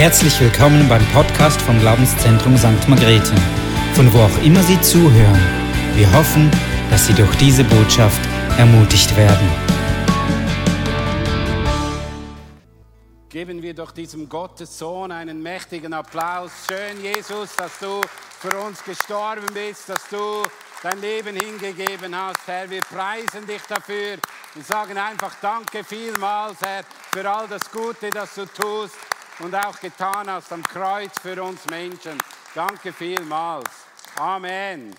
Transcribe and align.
Herzlich 0.00 0.40
willkommen 0.40 0.88
beim 0.88 1.04
Podcast 1.08 1.60
vom 1.60 1.78
Glaubenszentrum 1.78 2.56
St. 2.56 2.88
Margrethe, 2.88 3.34
von 3.92 4.10
wo 4.14 4.20
auch 4.20 4.42
immer 4.42 4.62
Sie 4.62 4.80
zuhören. 4.80 5.38
Wir 5.94 6.10
hoffen, 6.14 6.50
dass 6.88 7.06
Sie 7.06 7.12
durch 7.12 7.36
diese 7.36 7.64
Botschaft 7.64 8.18
ermutigt 8.56 9.14
werden. 9.14 9.46
Geben 13.28 13.60
wir 13.60 13.74
doch 13.74 13.90
diesem 13.90 14.26
Gottessohn 14.26 15.12
einen 15.12 15.42
mächtigen 15.42 15.92
Applaus. 15.92 16.50
Schön, 16.66 17.04
Jesus, 17.04 17.54
dass 17.56 17.78
du 17.78 18.00
für 18.40 18.56
uns 18.56 18.82
gestorben 18.82 19.48
bist, 19.52 19.90
dass 19.90 20.08
du 20.08 20.44
dein 20.82 20.98
Leben 21.02 21.36
hingegeben 21.36 22.16
hast, 22.16 22.40
Herr. 22.46 22.70
Wir 22.70 22.80
preisen 22.80 23.46
dich 23.46 23.60
dafür. 23.68 24.16
Wir 24.54 24.64
sagen 24.64 24.96
einfach 24.96 25.34
Danke 25.42 25.84
vielmals, 25.84 26.56
Herr, 26.62 26.84
für 27.12 27.30
all 27.30 27.46
das 27.48 27.70
Gute, 27.70 28.08
das 28.08 28.34
du 28.34 28.46
tust 28.46 28.94
und 29.40 29.54
auch 29.54 29.78
getan 29.80 30.30
hast 30.30 30.52
am 30.52 30.62
Kreuz 30.62 31.12
für 31.20 31.42
uns 31.42 31.64
Menschen. 31.66 32.18
Danke 32.54 32.92
vielmals. 32.92 33.70
Amen. 34.16 34.94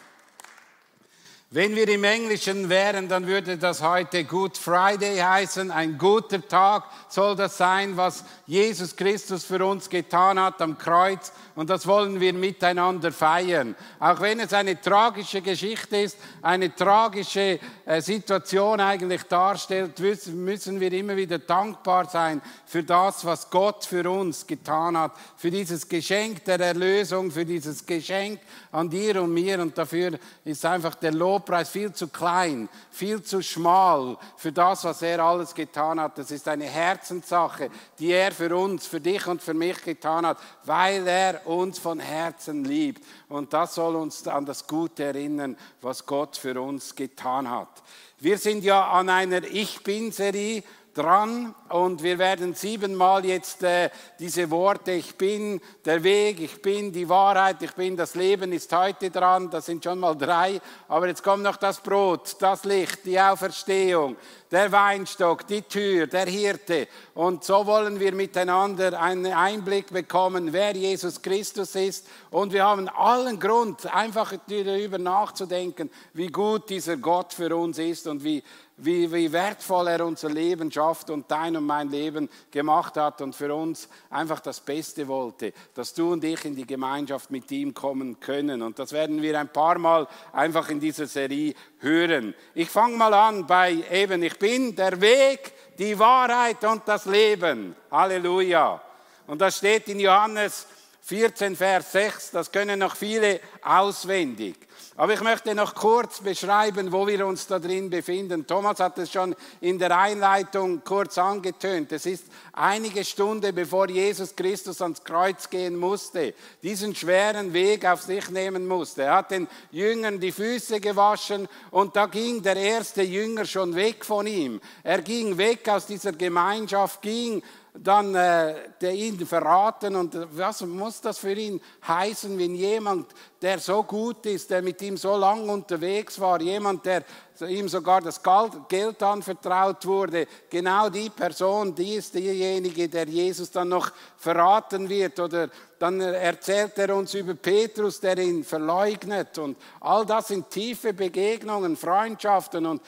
Wenn 1.54 1.76
wir 1.76 1.88
im 1.90 2.06
Englischen 2.06 2.70
wären, 2.70 3.10
dann 3.10 3.28
würde 3.28 3.58
das 3.58 3.82
heute 3.82 4.24
Good 4.24 4.58
Friday 4.58 5.18
heißen. 5.18 5.70
Ein 5.70 5.98
guter 5.98 6.48
Tag 6.48 6.86
soll 7.10 7.36
das 7.36 7.58
sein, 7.58 7.98
was 7.98 8.24
Jesus 8.48 8.96
Christus 8.96 9.44
für 9.44 9.66
uns 9.66 9.90
getan 9.90 10.40
hat 10.40 10.62
am 10.62 10.78
Kreuz. 10.78 11.34
Und 11.62 11.70
das 11.70 11.86
wollen 11.86 12.20
wir 12.20 12.34
miteinander 12.34 13.12
feiern. 13.12 13.76
Auch 14.00 14.20
wenn 14.22 14.40
es 14.40 14.52
eine 14.54 14.82
tragische 14.82 15.42
Geschichte 15.42 15.98
ist, 15.98 16.18
eine 16.42 16.74
tragische 16.74 17.60
äh, 17.86 18.02
Situation 18.02 18.80
eigentlich 18.80 19.24
darstellt, 19.24 20.00
müssen 20.00 20.80
wir 20.80 20.92
immer 20.94 21.16
wieder 21.16 21.38
dankbar 21.38 22.10
sein 22.10 22.42
für 22.66 22.82
das, 22.82 23.24
was 23.26 23.48
Gott 23.52 23.86
für 23.86 24.10
uns 24.10 24.48
getan 24.48 24.98
hat. 24.98 25.12
Für 25.38 25.52
dieses 25.52 25.88
Geschenk 25.88 26.44
der 26.46 26.60
Erlösung, 26.60 27.30
für 27.30 27.46
dieses 27.46 27.86
Geschenk 27.86 28.40
an 28.72 28.90
dir 28.90 29.22
und 29.22 29.32
mir. 29.32 29.60
Und 29.62 29.78
dafür 29.78 30.18
ist 30.44 30.66
einfach 30.66 30.96
der 30.96 31.12
Lob 31.12 31.42
Lobpreis 31.42 31.70
viel 31.70 31.92
zu 31.92 32.08
klein, 32.08 32.70
viel 32.92 33.22
zu 33.22 33.42
schmal 33.42 34.18
für 34.38 34.52
das, 34.52 34.84
was 34.84 35.02
er 35.02 35.20
alles 35.20 35.54
getan 35.54 36.00
hat. 36.00 36.18
Das 36.18 36.32
ist 36.32 36.48
eine 36.48 36.66
Herzenssache, 36.66 37.70
die 38.00 38.12
er 38.12 38.32
für 38.32 38.56
uns, 38.56 38.86
für 38.86 39.02
dich 39.02 39.26
und 39.28 39.42
für 39.42 39.54
mich 39.54 39.84
getan 39.84 40.26
hat, 40.26 40.38
weil 40.64 41.08
er 41.08 41.42
uns 41.52 41.80
von 41.80 42.00
Herzen 42.00 42.64
liebt. 42.64 43.04
Und 43.30 43.54
das 43.54 43.76
soll 43.76 43.96
uns 43.96 44.28
an 44.28 44.46
das 44.46 44.68
Gute 44.68 45.04
erinnern, 45.04 45.58
was 45.82 46.06
Gott 46.06 46.38
für 46.38 46.60
uns 46.62 46.96
getan 46.96 47.50
hat. 47.50 47.84
Wir 48.20 48.38
sind 48.38 48.64
ja 48.64 48.90
an 48.92 49.10
einer 49.10 49.44
Ich 49.44 49.84
bin-Serie 49.84 50.64
dran 50.94 51.56
und 51.70 52.04
wir 52.04 52.20
werden 52.20 52.54
siebenmal 52.54 53.26
jetzt 53.26 53.64
äh, 53.64 53.90
diese 54.20 54.50
Worte, 54.52 54.92
ich 54.92 55.16
bin 55.16 55.62
der 55.86 56.04
Weg, 56.04 56.40
ich 56.42 56.62
bin 56.62 56.92
die 56.92 57.08
Wahrheit, 57.08 57.62
ich 57.62 57.74
bin 57.74 57.96
das 57.96 58.16
Leben, 58.16 58.52
ist 58.52 58.72
heute 58.74 59.10
dran, 59.10 59.50
das 59.50 59.68
sind 59.68 59.84
schon 59.84 60.00
mal 60.00 60.16
drei, 60.16 60.60
aber 60.88 61.08
jetzt 61.08 61.24
kommt 61.24 61.44
noch 61.44 61.58
das 61.58 61.80
Brot, 61.80 62.36
das 62.40 62.64
Licht, 62.66 63.06
die 63.06 63.20
Auferstehung, 63.20 64.18
der 64.52 64.72
Weinstock, 64.72 65.48
die 65.48 65.62
Tür, 65.62 66.08
der 66.08 66.26
Hirte 66.26 66.88
und 67.14 67.44
so 67.44 67.66
wollen 67.66 68.00
wir 68.00 68.14
miteinander 68.14 69.00
einen 69.00 69.34
Einblick 69.34 69.92
bekommen, 69.92 70.52
wer 70.52 70.76
Jesus 70.76 71.22
Christus 71.22 71.76
ist 71.76 72.08
und 72.30 72.54
wir 72.54 72.66
haben 72.66 72.90
allen 72.90 73.40
Grund, 73.40 73.86
einfach 73.94 74.34
darüber 74.48 74.98
nachzudenken, 74.98 75.90
wie 76.14 76.28
gut 76.28 76.70
dieser 76.70 76.98
Gott 76.98 77.34
für 77.34 77.56
uns 77.56 77.78
ist 77.80 78.08
und 78.08 78.24
wie 78.24 78.44
wie, 78.84 79.12
wie 79.12 79.32
wertvoll 79.32 79.88
er 79.88 80.06
unser 80.06 80.30
Leben 80.30 80.72
schafft 80.72 81.10
und 81.10 81.30
dein 81.30 81.56
und 81.56 81.66
mein 81.66 81.90
Leben 81.90 82.30
gemacht 82.50 82.98
hat 82.98 83.22
und 83.22 83.36
für 83.36 83.54
uns 83.54 83.88
einfach 84.10 84.40
das 84.40 84.60
Beste 84.60 85.08
wollte, 85.08 85.54
dass 85.76 85.94
du 85.94 86.14
und 86.14 86.24
ich 86.24 86.44
in 86.46 86.56
die 86.56 86.66
Gemeinschaft 86.66 87.30
mit 87.30 87.52
ihm 87.52 87.74
kommen 87.74 88.20
können. 88.20 88.62
Und 88.62 88.80
das 88.80 88.92
werden 88.92 89.22
wir 89.22 89.40
ein 89.40 89.50
paar 89.50 89.78
Mal 89.78 90.08
einfach 90.34 90.70
in 90.70 90.80
dieser 90.80 91.06
Serie 91.06 91.54
hören. 91.80 92.34
Ich 92.56 92.70
fange 92.70 92.98
mal 92.98 93.14
an 93.14 93.46
bei 93.46 93.84
eben, 93.92 94.24
ich 94.24 94.40
bin 94.42 94.76
der 94.76 95.00
Weg, 95.00 95.54
die 95.78 95.98
Wahrheit 95.98 96.64
und 96.64 96.82
das 96.88 97.06
Leben. 97.06 97.76
Halleluja. 97.92 98.82
Und 99.28 99.40
das 99.40 99.58
steht 99.58 99.88
in 99.88 100.00
Johannes 100.00 100.66
14, 101.04 101.56
Vers 101.56 101.92
6, 101.92 102.32
das 102.32 102.52
können 102.52 102.80
noch 102.80 102.96
viele 102.96 103.40
auswendig. 103.62 104.56
Aber 105.02 105.16
ich 105.16 105.22
möchte 105.22 105.56
noch 105.56 105.74
kurz 105.74 106.20
beschreiben, 106.20 106.92
wo 106.92 107.08
wir 107.08 107.26
uns 107.26 107.48
da 107.48 107.58
drin 107.58 107.90
befinden. 107.90 108.46
Thomas 108.46 108.80
hat 108.80 109.00
es 109.00 109.12
schon 109.12 109.36
in 109.60 109.80
der 109.80 109.98
Einleitung 109.98 110.84
kurz 110.84 111.18
angetönt. 111.18 111.92
Es 111.92 112.06
ist 112.06 112.26
einige 112.54 113.04
Stunden 113.04 113.56
bevor 113.56 113.90
Jesus 113.90 114.36
Christus 114.36 114.80
ans 114.80 115.04
Kreuz 115.04 115.50
gehen 115.50 115.76
musste, 115.76 116.36
diesen 116.62 116.94
schweren 116.94 117.52
Weg 117.52 117.84
auf 117.84 118.04
sich 118.04 118.30
nehmen 118.30 118.68
musste. 118.68 119.02
Er 119.02 119.16
hat 119.16 119.32
den 119.32 119.48
Jüngern 119.72 120.20
die 120.20 120.32
Füße 120.32 120.80
gewaschen 120.80 121.48
und 121.72 121.96
da 121.96 122.06
ging 122.06 122.44
der 122.44 122.58
erste 122.58 123.02
Jünger 123.02 123.46
schon 123.46 123.74
weg 123.74 124.06
von 124.06 124.28
ihm. 124.28 124.62
Er 124.84 125.02
ging 125.02 125.36
weg 125.36 125.68
aus 125.68 125.88
dieser 125.88 126.12
Gemeinschaft, 126.12 127.02
ging 127.02 127.42
dann 127.74 128.14
äh, 128.16 128.56
der 128.82 128.94
ihn 128.94 129.26
verraten. 129.26 129.96
Und 129.96 130.18
was 130.38 130.62
muss 130.62 131.00
das 131.00 131.20
für 131.20 131.34
ihn 131.34 131.62
heißen, 131.88 132.38
wenn 132.38 132.56
jemand, 132.56 133.08
der 133.42 133.60
so 133.60 133.84
gut 133.84 134.26
ist, 134.26 134.50
der 134.50 134.62
mit 134.62 134.82
ihm 134.82 134.98
so 134.98 135.16
lang 135.16 135.48
unterwegs 135.48 136.20
war, 136.20 136.42
jemand, 136.42 136.86
der 136.86 137.04
ihm 137.48 137.70
sogar 137.70 138.02
das 138.02 138.22
Geld 138.68 139.02
anvertraut 139.02 139.86
wurde, 139.86 140.28
genau 140.50 140.90
die 140.90 141.10
Person, 141.10 141.74
die 141.74 141.96
ist 141.96 142.14
diejenige, 142.14 142.88
der 142.88 143.08
Jesus 143.08 143.50
dann 143.50 143.70
noch 143.70 143.92
verraten 144.18 144.88
wird. 144.90 145.20
Oder 145.20 145.50
dann 145.80 146.02
erzählt 146.02 146.78
er 146.78 146.96
uns 146.96 147.14
über 147.14 147.34
Petrus, 147.34 148.00
der 148.00 148.18
ihn 148.18 148.44
verleugnet. 148.44 149.38
Und 149.38 149.58
all 149.80 150.06
das 150.06 150.28
sind 150.28 150.50
tiefe 150.50 150.94
Begegnungen, 150.94 151.78
Freundschaften 151.78 152.66
und 152.66 152.82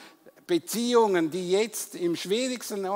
Beziehungen, 0.46 1.30
die 1.30 1.52
jetzt 1.52 1.94
im 1.94 2.14
schwierigsten 2.14 2.86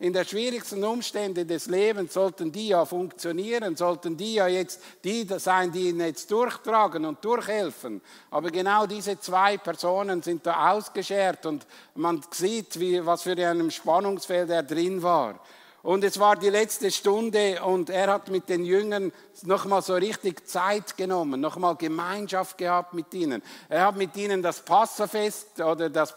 in 0.00 0.14
der 0.14 0.24
schwierigsten 0.24 0.82
Umstände 0.82 1.44
des 1.44 1.66
Lebens 1.66 2.14
sollten 2.14 2.50
die 2.50 2.68
ja 2.68 2.86
funktionieren, 2.86 3.76
sollten 3.76 4.16
die 4.16 4.34
ja 4.34 4.48
jetzt 4.48 4.80
die 5.04 5.26
sein, 5.36 5.70
die 5.72 5.90
ihn 5.90 6.00
jetzt 6.00 6.30
durchtragen 6.30 7.04
und 7.04 7.22
durchhelfen. 7.22 8.00
Aber 8.30 8.50
genau 8.50 8.86
diese 8.86 9.20
zwei 9.20 9.58
Personen 9.58 10.22
sind 10.22 10.46
da 10.46 10.70
ausgeschert 10.70 11.44
und 11.44 11.66
man 11.94 12.22
sieht, 12.30 12.80
wie, 12.80 13.04
was 13.04 13.22
für 13.22 13.36
einem 13.46 13.70
Spannungsfeld 13.70 14.48
er 14.48 14.62
drin 14.62 15.02
war. 15.02 15.38
Und 15.82 16.04
es 16.04 16.18
war 16.18 16.36
die 16.36 16.50
letzte 16.50 16.90
Stunde 16.90 17.62
und 17.62 17.88
er 17.88 18.12
hat 18.12 18.28
mit 18.28 18.48
den 18.48 18.64
Jüngern 18.64 19.12
nochmal 19.42 19.80
so 19.80 19.94
richtig 19.94 20.46
Zeit 20.46 20.96
genommen, 20.96 21.40
nochmal 21.40 21.76
Gemeinschaft 21.76 22.58
gehabt 22.58 22.92
mit 22.92 23.12
ihnen. 23.14 23.42
Er 23.68 23.86
hat 23.86 23.96
mit 23.96 24.14
ihnen 24.16 24.42
das 24.42 24.60
Passafest 24.60 25.60
oder 25.60 25.88
das 25.88 26.14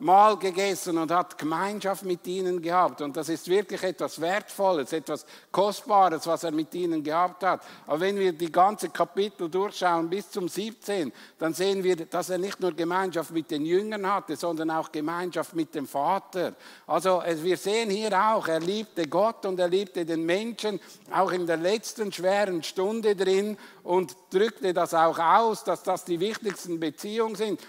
Passamahl 0.00 0.38
gegessen 0.38 0.96
und 0.96 1.10
hat 1.10 1.36
Gemeinschaft 1.36 2.04
mit 2.04 2.26
ihnen 2.26 2.62
gehabt. 2.62 3.02
Und 3.02 3.16
das 3.16 3.28
ist 3.28 3.46
wirklich 3.48 3.82
etwas 3.82 4.18
Wertvolles, 4.18 4.94
etwas 4.94 5.26
Kostbares, 5.52 6.26
was 6.26 6.42
er 6.42 6.52
mit 6.52 6.74
ihnen 6.74 7.02
gehabt 7.02 7.44
hat. 7.44 7.60
Aber 7.86 8.00
wenn 8.00 8.18
wir 8.18 8.32
die 8.32 8.50
ganze 8.50 8.88
Kapitel 8.88 9.50
durchschauen 9.50 10.08
bis 10.08 10.30
zum 10.30 10.48
17, 10.48 11.12
dann 11.38 11.52
sehen 11.52 11.84
wir, 11.84 11.96
dass 11.96 12.30
er 12.30 12.38
nicht 12.38 12.60
nur 12.60 12.72
Gemeinschaft 12.72 13.30
mit 13.30 13.50
den 13.50 13.66
Jüngern 13.66 14.10
hatte, 14.10 14.36
sondern 14.36 14.70
auch 14.70 14.90
Gemeinschaft 14.90 15.54
mit 15.54 15.74
dem 15.74 15.86
Vater. 15.86 16.54
Also 16.86 17.22
wir 17.42 17.58
sehen 17.58 17.90
hier 17.90 18.18
auch, 18.18 18.48
er 18.48 18.60
liebt 18.60 18.80
liebte 18.80 19.08
Gott 19.08 19.44
und 19.44 19.60
er 19.60 19.68
liebte 19.68 20.06
den 20.06 20.24
Menschen, 20.24 20.80
auch 21.12 21.32
in 21.32 21.46
der 21.46 21.58
letzten 21.58 22.10
schweren 22.10 22.62
Stunde 22.62 23.14
drin 23.14 23.58
und 23.82 24.16
drückte 24.30 24.72
das 24.72 24.94
auch 24.94 25.18
aus, 25.18 25.64
dass 25.64 25.82
das 25.82 26.04
die 26.06 26.18
wichtigsten 26.18 26.80
Beziehungen 26.80 27.34
sind. 27.34 27.60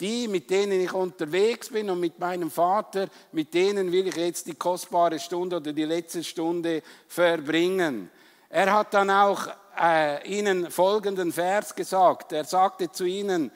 Die, 0.00 0.28
mit 0.28 0.48
denen 0.48 0.80
ich 0.80 0.92
unterwegs 0.92 1.68
bin 1.68 1.90
und 1.90 2.00
mit 2.00 2.18
meinem 2.18 2.50
Vater, 2.50 3.08
mit 3.32 3.52
denen 3.52 3.92
will 3.92 4.08
ich 4.08 4.16
jetzt 4.16 4.46
die 4.46 4.54
kostbare 4.54 5.18
Stunde 5.18 5.56
oder 5.56 5.72
die 5.72 5.84
letzte 5.84 6.24
Stunde 6.24 6.82
verbringen. 7.06 8.10
Er 8.48 8.72
hat 8.72 8.94
dann 8.94 9.10
auch 9.10 9.46
äh, 9.78 10.26
ihnen 10.26 10.70
folgenden 10.70 11.32
Vers 11.32 11.74
gesagt. 11.74 12.32
Er 12.32 12.44
sagte 12.44 12.90
zu 12.90 13.04
ihnen, 13.04 13.50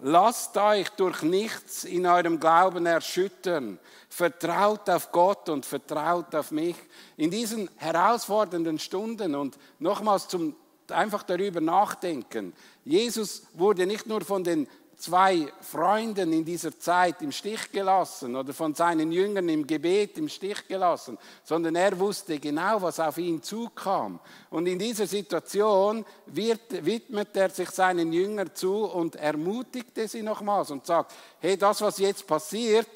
lasst 0.00 0.56
euch 0.56 0.90
durch 0.90 1.22
nichts 1.22 1.84
in 1.84 2.06
eurem 2.06 2.40
Glauben 2.40 2.86
erschüttern. 2.86 3.78
Vertraut 4.08 4.90
auf 4.90 5.12
Gott 5.12 5.48
und 5.48 5.64
vertraut 5.64 6.34
auf 6.34 6.50
mich. 6.50 6.76
In 7.16 7.30
diesen 7.30 7.70
herausfordernden 7.76 8.78
Stunden 8.78 9.34
und 9.34 9.56
nochmals 9.78 10.28
zum 10.28 10.56
einfach 10.90 11.22
darüber 11.22 11.60
nachdenken. 11.60 12.52
Jesus 12.84 13.44
wurde 13.54 13.86
nicht 13.86 14.06
nur 14.06 14.20
von 14.20 14.44
den 14.44 14.68
zwei 15.04 15.52
Freunden 15.60 16.32
in 16.32 16.44
dieser 16.44 16.78
Zeit 16.78 17.20
im 17.20 17.30
Stich 17.30 17.70
gelassen 17.70 18.36
oder 18.36 18.54
von 18.54 18.74
seinen 18.74 19.12
Jüngern 19.12 19.48
im 19.50 19.66
Gebet 19.66 20.16
im 20.16 20.28
Stich 20.28 20.66
gelassen, 20.66 21.18
sondern 21.42 21.76
er 21.76 21.98
wusste 21.98 22.38
genau, 22.38 22.80
was 22.80 22.98
auf 22.98 23.18
ihn 23.18 23.42
zukam. 23.42 24.18
Und 24.48 24.66
in 24.66 24.78
dieser 24.78 25.06
Situation 25.06 26.06
wird, 26.26 26.86
widmet 26.86 27.36
er 27.36 27.50
sich 27.50 27.70
seinen 27.70 28.12
Jüngern 28.12 28.54
zu 28.54 28.84
und 28.84 29.16
ermutigte 29.16 30.08
sie 30.08 30.22
nochmals 30.22 30.70
und 30.70 30.86
sagt, 30.86 31.12
hey, 31.40 31.58
das, 31.58 31.82
was 31.82 31.98
jetzt 31.98 32.26
passiert, 32.26 32.88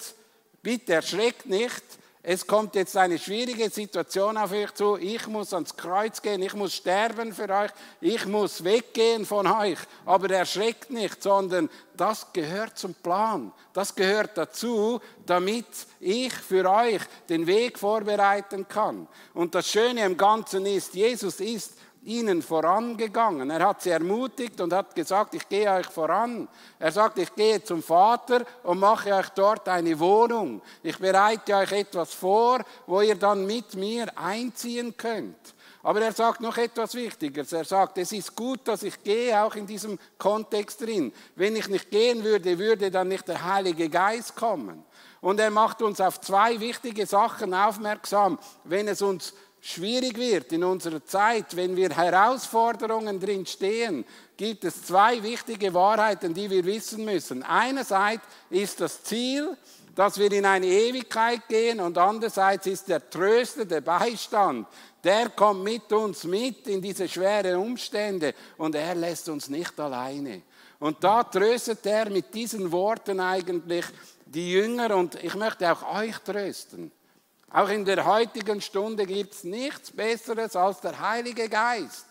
Bitte 0.62 0.94
erschreckt 0.94 1.46
nicht. 1.46 1.82
Es 2.22 2.46
kommt 2.46 2.74
jetzt 2.74 2.96
eine 2.96 3.18
schwierige 3.18 3.70
Situation 3.70 4.36
auf 4.36 4.52
euch 4.52 4.74
zu. 4.74 4.96
Ich 4.96 5.26
muss 5.28 5.54
ans 5.54 5.76
Kreuz 5.76 6.20
gehen, 6.20 6.42
ich 6.42 6.54
muss 6.54 6.74
sterben 6.74 7.32
für 7.32 7.48
euch, 7.48 7.70
ich 8.00 8.26
muss 8.26 8.64
weggehen 8.64 9.24
von 9.24 9.46
euch. 9.46 9.78
Aber 10.04 10.28
erschreckt 10.30 10.90
nicht, 10.90 11.22
sondern 11.22 11.70
das 11.96 12.32
gehört 12.32 12.76
zum 12.76 12.94
Plan. 12.94 13.52
Das 13.72 13.94
gehört 13.94 14.36
dazu, 14.36 15.00
damit 15.26 15.66
ich 16.00 16.32
für 16.32 16.68
euch 16.68 17.02
den 17.28 17.46
Weg 17.46 17.78
vorbereiten 17.78 18.66
kann. 18.66 19.06
Und 19.32 19.54
das 19.54 19.68
Schöne 19.68 20.04
im 20.04 20.16
Ganzen 20.16 20.66
ist, 20.66 20.94
Jesus 20.94 21.38
ist 21.38 21.74
ihnen 22.08 22.42
vorangegangen. 22.42 23.50
Er 23.50 23.66
hat 23.66 23.82
sie 23.82 23.90
ermutigt 23.90 24.60
und 24.60 24.72
hat 24.72 24.94
gesagt, 24.94 25.34
ich 25.34 25.48
gehe 25.48 25.70
euch 25.70 25.86
voran. 25.86 26.48
Er 26.78 26.90
sagt, 26.90 27.18
ich 27.18 27.34
gehe 27.34 27.62
zum 27.62 27.82
Vater 27.82 28.44
und 28.62 28.80
mache 28.80 29.14
euch 29.14 29.28
dort 29.30 29.68
eine 29.68 29.98
Wohnung. 30.00 30.62
Ich 30.82 30.98
bereite 30.98 31.54
euch 31.54 31.72
etwas 31.72 32.14
vor, 32.14 32.60
wo 32.86 33.02
ihr 33.02 33.16
dann 33.16 33.46
mit 33.46 33.74
mir 33.74 34.06
einziehen 34.18 34.96
könnt. 34.96 35.54
Aber 35.82 36.00
er 36.00 36.12
sagt 36.12 36.40
noch 36.40 36.56
etwas 36.56 36.94
Wichtiges. 36.94 37.52
Er 37.52 37.64
sagt, 37.64 37.98
es 37.98 38.12
ist 38.12 38.34
gut, 38.34 38.66
dass 38.66 38.82
ich 38.82 39.02
gehe, 39.02 39.40
auch 39.40 39.54
in 39.54 39.66
diesem 39.66 39.98
Kontext 40.18 40.80
drin. 40.80 41.12
Wenn 41.36 41.56
ich 41.56 41.68
nicht 41.68 41.90
gehen 41.90 42.24
würde, 42.24 42.58
würde 42.58 42.90
dann 42.90 43.08
nicht 43.08 43.28
der 43.28 43.44
Heilige 43.44 43.88
Geist 43.88 44.34
kommen. 44.34 44.84
Und 45.20 45.40
er 45.40 45.50
macht 45.50 45.82
uns 45.82 46.00
auf 46.00 46.20
zwei 46.20 46.60
wichtige 46.60 47.06
Sachen 47.06 47.54
aufmerksam, 47.54 48.38
wenn 48.64 48.86
es 48.88 49.02
uns 49.02 49.34
schwierig 49.60 50.16
wird 50.16 50.52
in 50.52 50.64
unserer 50.64 51.04
Zeit, 51.04 51.54
wenn 51.56 51.76
wir 51.76 51.90
Herausforderungen 51.90 53.18
drin 53.20 53.46
stehen, 53.46 54.04
gibt 54.36 54.64
es 54.64 54.82
zwei 54.84 55.22
wichtige 55.22 55.72
Wahrheiten, 55.74 56.32
die 56.32 56.48
wir 56.48 56.64
wissen 56.64 57.04
müssen. 57.04 57.42
Einerseits 57.42 58.22
ist 58.50 58.80
das 58.80 59.02
Ziel, 59.02 59.56
dass 59.94 60.16
wir 60.16 60.30
in 60.30 60.46
eine 60.46 60.66
Ewigkeit 60.66 61.48
gehen 61.48 61.80
und 61.80 61.98
andererseits 61.98 62.68
ist 62.68 62.88
der 62.88 63.10
Tröster, 63.10 63.64
der 63.64 63.80
Beistand, 63.80 64.68
der 65.02 65.30
kommt 65.30 65.64
mit 65.64 65.92
uns 65.92 66.22
mit 66.22 66.68
in 66.68 66.80
diese 66.80 67.08
schweren 67.08 67.56
Umstände 67.56 68.32
und 68.56 68.76
er 68.76 68.94
lässt 68.94 69.28
uns 69.28 69.48
nicht 69.48 69.78
alleine. 69.80 70.42
Und 70.78 71.02
da 71.02 71.24
tröstet 71.24 71.84
er 71.86 72.08
mit 72.10 72.32
diesen 72.32 72.70
Worten 72.70 73.18
eigentlich 73.18 73.84
die 74.24 74.52
Jünger 74.52 74.94
und 74.94 75.16
ich 75.16 75.34
möchte 75.34 75.72
auch 75.72 75.96
euch 75.96 76.16
trösten. 76.18 76.92
Auch 77.50 77.68
in 77.70 77.84
der 77.84 78.04
heutigen 78.04 78.60
Stunde 78.60 79.06
gibt 79.06 79.34
es 79.34 79.44
nichts 79.44 79.90
Besseres 79.90 80.54
als 80.54 80.80
der 80.80 81.00
Heilige 81.00 81.48
Geist. 81.48 82.06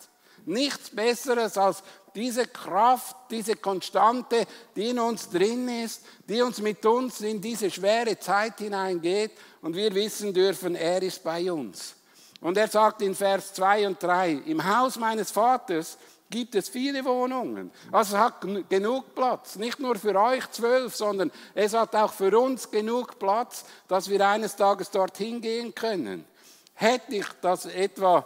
Nichts 0.45 0.89
Besseres 0.89 1.57
als 1.57 1.83
diese 2.15 2.47
Kraft, 2.47 3.15
diese 3.29 3.55
Konstante, 3.55 4.47
die 4.75 4.89
in 4.89 4.99
uns 4.99 5.29
drin 5.29 5.69
ist, 5.69 6.03
die 6.27 6.41
uns 6.41 6.59
mit 6.59 6.83
uns 6.85 7.21
in 7.21 7.39
diese 7.39 7.69
schwere 7.69 8.17
Zeit 8.17 8.57
hineingeht 8.57 9.31
und 9.61 9.75
wir 9.75 9.93
wissen 9.93 10.33
dürfen, 10.33 10.75
er 10.75 11.01
ist 11.03 11.23
bei 11.23 11.51
uns. 11.51 11.95
Und 12.41 12.57
er 12.57 12.67
sagt 12.67 13.01
in 13.03 13.13
Vers 13.13 13.53
2 13.53 13.87
und 13.87 14.01
3, 14.01 14.31
im 14.45 14.63
Haus 14.63 14.97
meines 14.97 15.29
Vaters 15.29 15.97
gibt 16.29 16.55
es 16.55 16.69
viele 16.69 17.03
Wohnungen. 17.05 17.71
Also 17.91 18.15
es 18.15 18.21
hat 18.21 18.41
genug 18.69 19.15
Platz. 19.15 19.55
Nicht 19.55 19.79
nur 19.79 19.95
für 19.95 20.19
euch 20.19 20.49
zwölf, 20.51 20.95
sondern 20.95 21.31
es 21.53 21.73
hat 21.73 21.95
auch 21.95 22.13
für 22.13 22.37
uns 22.37 22.69
genug 22.69 23.17
Platz, 23.19 23.65
dass 23.87 24.09
wir 24.09 24.27
eines 24.27 24.55
Tages 24.55 24.91
dorthin 24.91 25.41
gehen 25.41 25.73
können. 25.73 26.25
Hätte 26.73 27.15
ich 27.15 27.27
das 27.41 27.65
etwa 27.65 28.25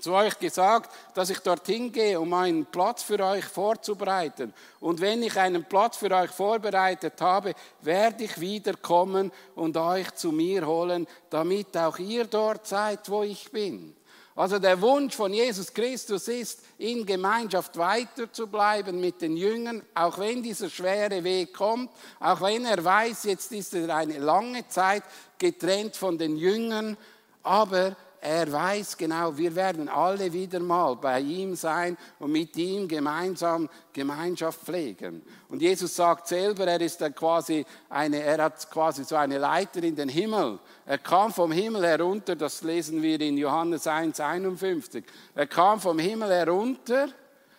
zu 0.00 0.12
euch 0.12 0.38
gesagt, 0.38 0.90
dass 1.14 1.30
ich 1.30 1.38
dorthin 1.38 1.90
gehe, 1.90 2.20
um 2.20 2.34
einen 2.34 2.66
Platz 2.66 3.02
für 3.02 3.18
euch 3.20 3.44
vorzubereiten. 3.44 4.52
Und 4.80 5.00
wenn 5.00 5.22
ich 5.22 5.38
einen 5.38 5.64
Platz 5.64 5.96
für 5.96 6.10
euch 6.10 6.30
vorbereitet 6.30 7.20
habe, 7.20 7.54
werde 7.80 8.24
ich 8.24 8.38
wiederkommen 8.38 9.32
und 9.54 9.76
euch 9.76 10.10
zu 10.14 10.30
mir 10.30 10.66
holen, 10.66 11.06
damit 11.30 11.76
auch 11.76 11.98
ihr 11.98 12.26
dort 12.26 12.66
seid, 12.66 13.08
wo 13.08 13.22
ich 13.22 13.50
bin. 13.50 13.96
Also 14.36 14.58
der 14.58 14.80
Wunsch 14.80 15.14
von 15.14 15.32
Jesus 15.32 15.72
Christus 15.72 16.26
ist, 16.26 16.60
in 16.78 17.06
Gemeinschaft 17.06 17.76
weiter 17.78 18.32
zu 18.32 18.48
bleiben 18.48 19.00
mit 19.00 19.22
den 19.22 19.36
Jüngern, 19.36 19.82
auch 19.94 20.18
wenn 20.18 20.42
dieser 20.42 20.68
schwere 20.68 21.22
Weg 21.22 21.54
kommt, 21.54 21.90
auch 22.18 22.40
wenn 22.40 22.64
er 22.64 22.84
weiß, 22.84 23.24
jetzt 23.24 23.52
ist 23.52 23.74
er 23.74 23.94
eine 23.94 24.18
lange 24.18 24.66
Zeit 24.66 25.04
getrennt 25.38 25.96
von 25.96 26.18
den 26.18 26.36
Jüngern, 26.36 26.96
aber 27.44 27.94
er 28.24 28.50
weiß 28.50 28.96
genau, 28.96 29.36
wir 29.36 29.54
werden 29.54 29.86
alle 29.86 30.32
wieder 30.32 30.58
mal 30.58 30.96
bei 30.96 31.20
ihm 31.20 31.54
sein 31.54 31.98
und 32.18 32.32
mit 32.32 32.56
ihm 32.56 32.88
gemeinsam 32.88 33.68
Gemeinschaft 33.92 34.60
pflegen. 34.60 35.20
Und 35.50 35.60
Jesus 35.60 35.94
sagt 35.94 36.28
selber, 36.28 36.66
er 36.66 36.80
ist 36.80 37.04
quasi 37.14 37.66
eine, 37.90 38.22
er 38.22 38.44
hat 38.44 38.70
quasi 38.70 39.04
so 39.04 39.16
eine 39.16 39.36
Leiter 39.36 39.82
in 39.82 39.94
den 39.94 40.08
Himmel. 40.08 40.58
Er 40.86 40.96
kam 40.96 41.34
vom 41.34 41.52
Himmel 41.52 41.84
herunter, 41.84 42.34
das 42.34 42.62
lesen 42.62 43.02
wir 43.02 43.20
in 43.20 43.36
Johannes 43.36 43.86
1, 43.86 44.18
51. 44.18 45.04
Er 45.34 45.46
kam 45.46 45.78
vom 45.78 45.98
Himmel 45.98 46.30
herunter 46.30 47.08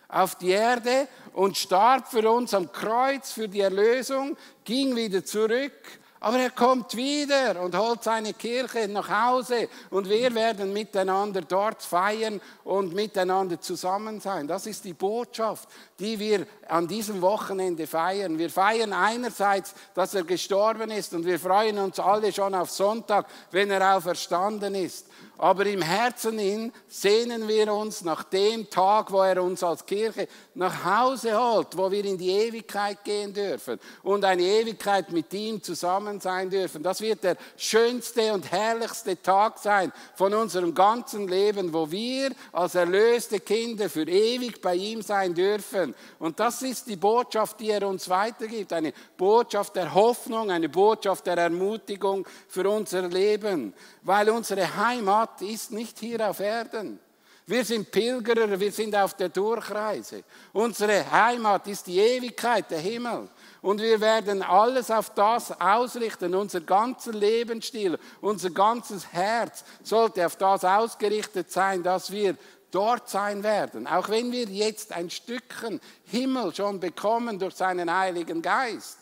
auf 0.08 0.34
die 0.34 0.50
Erde 0.50 1.06
und 1.32 1.56
starb 1.56 2.08
für 2.08 2.28
uns 2.28 2.52
am 2.54 2.72
Kreuz 2.72 3.30
für 3.30 3.46
die 3.46 3.60
Erlösung, 3.60 4.36
ging 4.64 4.96
wieder 4.96 5.24
zurück 5.24 6.00
aber 6.20 6.38
er 6.38 6.50
kommt 6.50 6.96
wieder 6.96 7.60
und 7.60 7.76
holt 7.76 8.02
seine 8.02 8.32
Kirche 8.32 8.88
nach 8.88 9.08
Hause 9.08 9.68
und 9.90 10.08
wir 10.08 10.34
werden 10.34 10.72
miteinander 10.72 11.42
dort 11.42 11.82
feiern 11.82 12.40
und 12.64 12.94
miteinander 12.94 13.60
zusammen 13.60 14.20
sein. 14.20 14.48
Das 14.48 14.66
ist 14.66 14.84
die 14.84 14.94
Botschaft, 14.94 15.68
die 15.98 16.18
wir 16.18 16.46
an 16.68 16.88
diesem 16.88 17.20
Wochenende 17.20 17.86
feiern. 17.86 18.38
Wir 18.38 18.50
feiern 18.50 18.92
einerseits, 18.92 19.74
dass 19.94 20.14
er 20.14 20.24
gestorben 20.24 20.90
ist 20.90 21.12
und 21.14 21.24
wir 21.24 21.38
freuen 21.38 21.78
uns 21.78 21.98
alle 21.98 22.32
schon 22.32 22.54
auf 22.54 22.70
Sonntag, 22.70 23.26
wenn 23.50 23.70
er 23.70 23.96
auferstanden 23.96 24.74
ist. 24.74 25.06
Aber 25.38 25.66
im 25.66 25.82
Herzen 25.82 26.38
hin 26.38 26.72
sehnen 26.88 27.46
wir 27.46 27.72
uns 27.72 28.02
nach 28.02 28.24
dem 28.24 28.70
Tag, 28.70 29.12
wo 29.12 29.20
er 29.20 29.42
uns 29.42 29.62
als 29.62 29.84
Kirche 29.84 30.28
nach 30.54 30.84
Hause 30.84 31.38
holt, 31.38 31.76
wo 31.76 31.90
wir 31.90 32.04
in 32.04 32.16
die 32.16 32.30
Ewigkeit 32.30 33.04
gehen 33.04 33.34
dürfen 33.34 33.78
und 34.02 34.24
eine 34.24 34.42
Ewigkeit 34.42 35.12
mit 35.12 35.32
ihm 35.34 35.62
zusammen 35.62 36.20
sein 36.20 36.48
dürfen. 36.48 36.82
Das 36.82 37.02
wird 37.02 37.22
der 37.22 37.36
schönste 37.58 38.32
und 38.32 38.50
herrlichste 38.50 39.20
Tag 39.20 39.58
sein 39.58 39.92
von 40.14 40.32
unserem 40.32 40.74
ganzen 40.74 41.28
Leben, 41.28 41.72
wo 41.72 41.90
wir 41.90 42.30
als 42.52 42.74
erlöste 42.74 43.40
Kinder 43.40 43.90
für 43.90 44.08
ewig 44.08 44.62
bei 44.62 44.74
ihm 44.74 45.02
sein 45.02 45.34
dürfen. 45.34 45.94
Und 46.18 46.40
das 46.40 46.62
ist 46.62 46.86
die 46.86 46.96
Botschaft, 46.96 47.60
die 47.60 47.70
er 47.70 47.86
uns 47.86 48.08
weitergibt. 48.08 48.72
Eine 48.72 48.94
Botschaft 49.18 49.76
der 49.76 49.92
Hoffnung, 49.92 50.50
eine 50.50 50.70
Botschaft 50.70 51.26
der 51.26 51.36
Ermutigung 51.36 52.26
für 52.48 52.68
unser 52.70 53.02
Leben. 53.02 53.74
Weil 54.02 54.30
unsere 54.30 54.76
Heimat 54.76 55.25
ist 55.40 55.72
nicht 55.72 55.98
hier 55.98 56.28
auf 56.28 56.40
Erden. 56.40 57.00
Wir 57.48 57.64
sind 57.64 57.92
Pilgerer, 57.92 58.58
wir 58.58 58.72
sind 58.72 58.96
auf 58.96 59.14
der 59.14 59.28
Durchreise. 59.28 60.24
Unsere 60.52 61.08
Heimat 61.08 61.68
ist 61.68 61.86
die 61.86 62.00
Ewigkeit, 62.00 62.68
der 62.72 62.80
Himmel. 62.80 63.28
Und 63.62 63.80
wir 63.80 64.00
werden 64.00 64.42
alles 64.42 64.90
auf 64.90 65.10
das 65.10 65.52
ausrichten. 65.60 66.34
Unser 66.34 66.62
ganzer 66.62 67.12
Lebensstil, 67.12 68.00
unser 68.20 68.50
ganzes 68.50 69.12
Herz 69.12 69.62
sollte 69.84 70.26
auf 70.26 70.34
das 70.34 70.64
ausgerichtet 70.64 71.52
sein, 71.52 71.84
dass 71.84 72.10
wir 72.10 72.36
dort 72.72 73.08
sein 73.08 73.44
werden. 73.44 73.86
Auch 73.86 74.08
wenn 74.08 74.32
wir 74.32 74.46
jetzt 74.46 74.92
ein 74.92 75.08
Stückchen 75.08 75.80
Himmel 76.06 76.52
schon 76.52 76.80
bekommen 76.80 77.38
durch 77.38 77.54
seinen 77.54 77.94
Heiligen 77.94 78.42
Geist. 78.42 78.98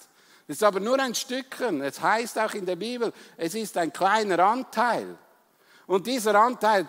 Es 0.47 0.57
ist 0.57 0.65
aber 0.65 0.81
nur 0.81 1.01
ein 1.01 1.15
Stückchen. 1.15 1.81
Es 1.81 2.03
heißt 2.03 2.39
auch 2.39 2.53
in 2.53 2.67
der 2.67 2.77
Bibel, 2.77 3.11
es 3.39 3.55
ist 3.55 3.79
ein 3.79 3.91
kleiner 3.91 4.39
Anteil. 4.41 5.17
Und 5.87 6.07
dieser 6.07 6.35
Anteil, 6.35 6.89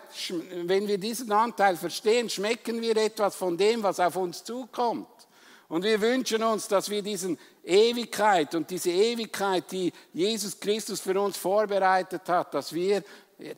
wenn 0.64 0.88
wir 0.88 0.98
diesen 0.98 1.32
Anteil 1.32 1.76
verstehen, 1.76 2.30
schmecken 2.30 2.82
wir 2.82 2.96
etwas 2.98 3.36
von 3.36 3.58
dem, 3.58 3.84
was 3.84 4.00
auf 4.00 4.16
uns 4.16 4.44
zukommt. 4.44 5.08
Und 5.68 5.84
wir 5.84 6.00
wünschen 6.00 6.44
uns, 6.44 6.68
dass 6.68 6.90
wir 6.90 7.02
diesen 7.02 7.38
Ewigkeit 7.64 8.54
und 8.56 8.70
diese 8.70 8.92
Ewigkeit, 8.92 9.72
die 9.72 9.92
Jesus 10.14 10.60
Christus 10.60 11.02
für 11.02 11.20
uns 11.20 11.38
vorbereitet 11.38 12.30
hat, 12.30 12.54
dass 12.54 12.72
wir 12.72 13.04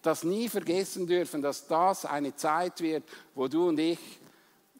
das 0.02 0.24
nie 0.24 0.50
vergessen 0.50 1.06
dürfen, 1.06 1.42
dass 1.42 1.68
das 1.68 2.06
eine 2.06 2.36
Zeit 2.36 2.82
wird, 2.82 3.04
wo 3.36 3.48
du 3.48 3.68
und 3.68 3.80
ich 3.80 4.00